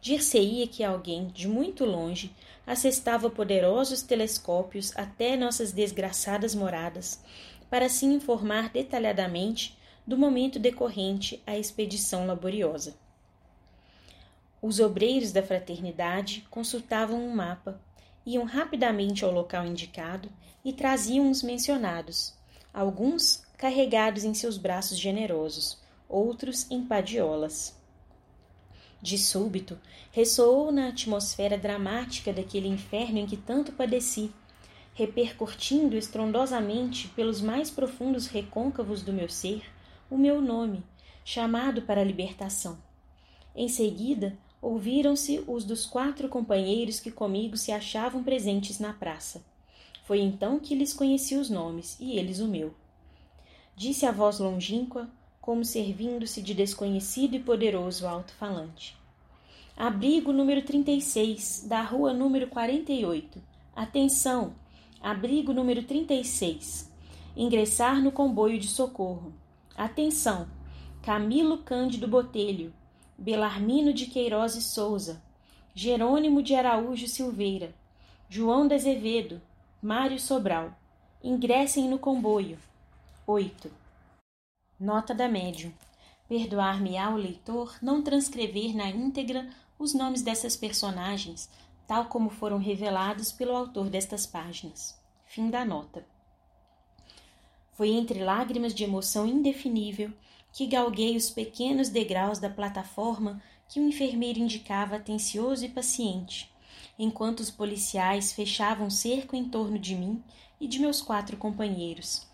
[0.00, 2.32] Dir-se-ia que alguém, de muito longe,
[2.66, 7.20] assestava poderosos telescópios até nossas desgraçadas moradas,
[7.70, 9.76] para se informar detalhadamente
[10.06, 13.05] do momento decorrente à expedição laboriosa.
[14.60, 17.80] Os obreiros da fraternidade consultavam um mapa,
[18.24, 20.28] iam rapidamente ao local indicado
[20.64, 22.34] e traziam os mencionados,
[22.72, 27.76] alguns carregados em seus braços generosos, outros em padiolas.
[29.00, 29.78] De súbito,
[30.10, 34.32] ressoou na atmosfera dramática daquele inferno em que tanto padeci,
[34.94, 39.62] repercutindo estrondosamente pelos mais profundos recôncavos do meu ser
[40.10, 40.82] o meu nome,
[41.24, 42.78] chamado para a libertação.
[43.54, 44.36] Em seguida,
[44.66, 49.40] ouviram-se os dos quatro companheiros que comigo se achavam presentes na praça.
[50.04, 52.74] Foi então que lhes conheci os nomes, e eles o meu.
[53.76, 55.08] Disse a voz longínqua,
[55.40, 58.96] como servindo-se de desconhecido e poderoso alto-falante.
[59.76, 63.40] Abrigo número 36, da rua número 48.
[63.72, 64.52] Atenção!
[65.00, 66.90] Abrigo número 36.
[67.36, 69.32] Ingressar no comboio de socorro.
[69.76, 70.48] Atenção!
[71.02, 72.74] Camilo Cândido Botelho,
[73.18, 75.22] Belarmino de Queiroz e Souza,
[75.74, 77.74] Jerônimo de Araújo Silveira,
[78.28, 79.40] João de Azevedo,
[79.80, 80.76] Mário Sobral.
[81.24, 82.58] Ingressem no comboio.
[83.26, 83.70] 8.
[84.78, 85.72] Nota da médium.
[86.28, 89.48] Perdoar-me-á o leitor não transcrever na íntegra
[89.78, 91.48] os nomes dessas personagens,
[91.86, 95.00] tal como foram revelados pelo autor destas páginas.
[95.24, 96.04] Fim da nota.
[97.72, 100.12] Foi entre lágrimas de emoção indefinível
[100.56, 106.50] que galguei os pequenos degraus da plataforma que o enfermeiro indicava atencioso e paciente,
[106.98, 110.24] enquanto os policiais fechavam cerco em torno de mim
[110.58, 112.26] e de meus quatro companheiros,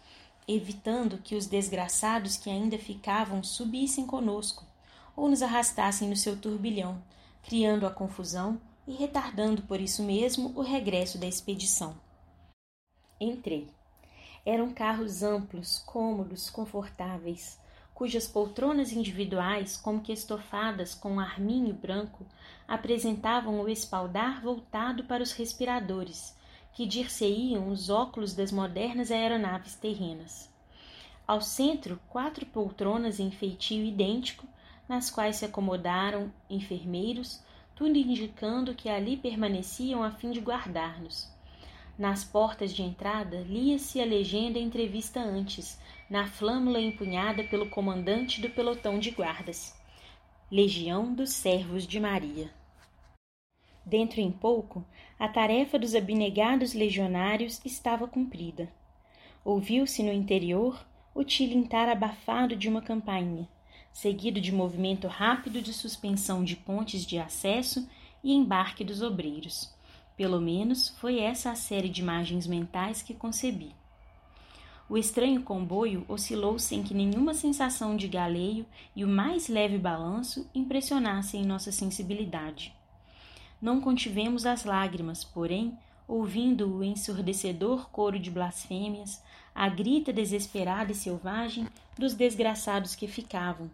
[0.46, 4.64] evitando que os desgraçados que ainda ficavam subissem conosco
[5.16, 7.02] ou nos arrastassem no seu turbilhão,
[7.42, 11.96] criando a confusão e retardando por isso mesmo o regresso da expedição.
[13.20, 13.66] Entrei.
[14.46, 17.60] Eram carros amplos, cômodos, confortáveis,
[18.02, 22.26] cujas poltronas individuais, como que estofadas com arminho branco,
[22.66, 26.36] apresentavam o espaldar voltado para os respiradores,
[26.72, 30.52] que dir-se-iam os óculos das modernas aeronaves terrenas.
[31.24, 34.48] Ao centro, quatro poltronas em feitio idêntico,
[34.88, 37.40] nas quais se acomodaram enfermeiros,
[37.72, 41.31] tudo indicando que ali permaneciam a fim de guardar-nos.
[42.02, 45.78] Nas portas de entrada lia-se a legenda entrevista antes,
[46.10, 49.72] na flâmula empunhada pelo comandante do pelotão de guardas.
[50.50, 52.50] Legião dos Servos de Maria.
[53.86, 54.84] Dentro em pouco,
[55.16, 58.68] a tarefa dos abnegados legionários estava cumprida.
[59.44, 60.84] Ouviu-se no interior
[61.14, 63.48] o tilintar abafado de uma campainha,
[63.92, 67.88] seguido de movimento rápido de suspensão de pontes de acesso
[68.24, 69.72] e embarque dos obreiros.
[70.16, 73.74] Pelo menos foi essa a série de imagens mentais que concebi.
[74.88, 80.46] O estranho comboio oscilou sem que nenhuma sensação de galeio e o mais leve balanço
[80.54, 82.74] impressionassem nossa sensibilidade.
[83.60, 89.22] Não contivemos as lágrimas, porém, ouvindo o ensurdecedor coro de blasfêmias,
[89.54, 91.66] a grita desesperada e selvagem
[91.98, 93.70] dos desgraçados que ficavam,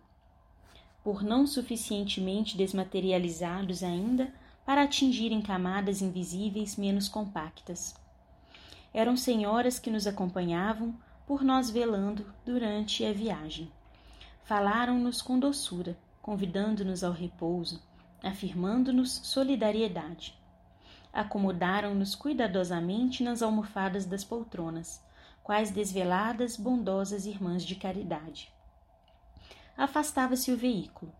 [1.02, 4.32] por não suficientemente desmaterializados ainda
[4.68, 7.94] para atingirem camadas invisíveis menos compactas.
[8.92, 10.94] Eram senhoras que nos acompanhavam,
[11.26, 13.72] por nós velando durante a viagem.
[14.44, 17.82] Falaram-nos com doçura, convidando-nos ao repouso,
[18.22, 20.38] afirmando-nos solidariedade.
[21.14, 25.02] Acomodaram-nos cuidadosamente nas almofadas das poltronas,
[25.42, 28.52] quais desveladas, bondosas irmãs de caridade.
[29.74, 31.10] Afastava-se o veículo.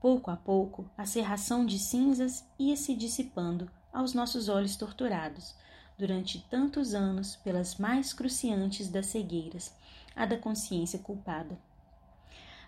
[0.00, 5.54] Pouco a pouco, a cerração de cinzas ia se dissipando aos nossos olhos torturados,
[5.98, 9.76] durante tantos anos pelas mais cruciantes das cegueiras,
[10.16, 11.58] a da consciência culpada.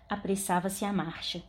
[0.07, 1.43] Apressava-se a marcha.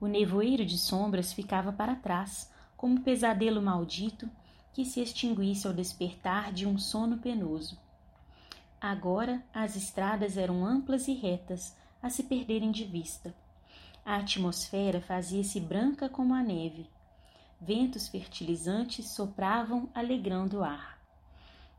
[0.00, 4.28] O nevoeiro de sombras ficava para trás, como um pesadelo maldito
[4.72, 7.78] que se extinguisse ao despertar de um sono penoso.
[8.80, 13.32] Agora as estradas eram amplas e retas, a se perderem de vista.
[14.04, 16.90] A atmosfera fazia-se branca como a neve.
[17.60, 20.98] Ventos fertilizantes sopravam, alegrando o ar.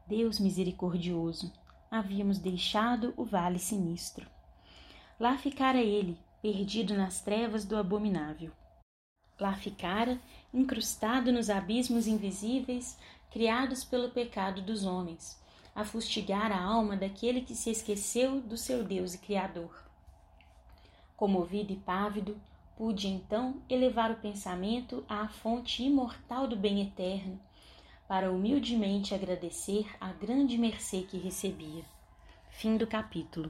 [0.07, 1.51] Deus misericordioso,
[1.91, 4.25] havíamos deixado o vale sinistro.
[5.19, 8.51] Lá ficara ele, perdido nas trevas do abominável.
[9.37, 10.17] Lá ficara,
[10.53, 12.97] incrustado nos abismos invisíveis
[13.29, 15.37] criados pelo pecado dos homens,
[15.75, 19.82] a fustigar a alma daquele que se esqueceu do seu Deus e Criador.
[21.23, 22.37] Comovido e pávido,
[22.75, 27.39] pude então elevar o pensamento à fonte imortal do bem eterno,
[28.09, 31.85] para humildemente agradecer a grande mercê que recebia.
[32.49, 33.49] Fim do capítulo.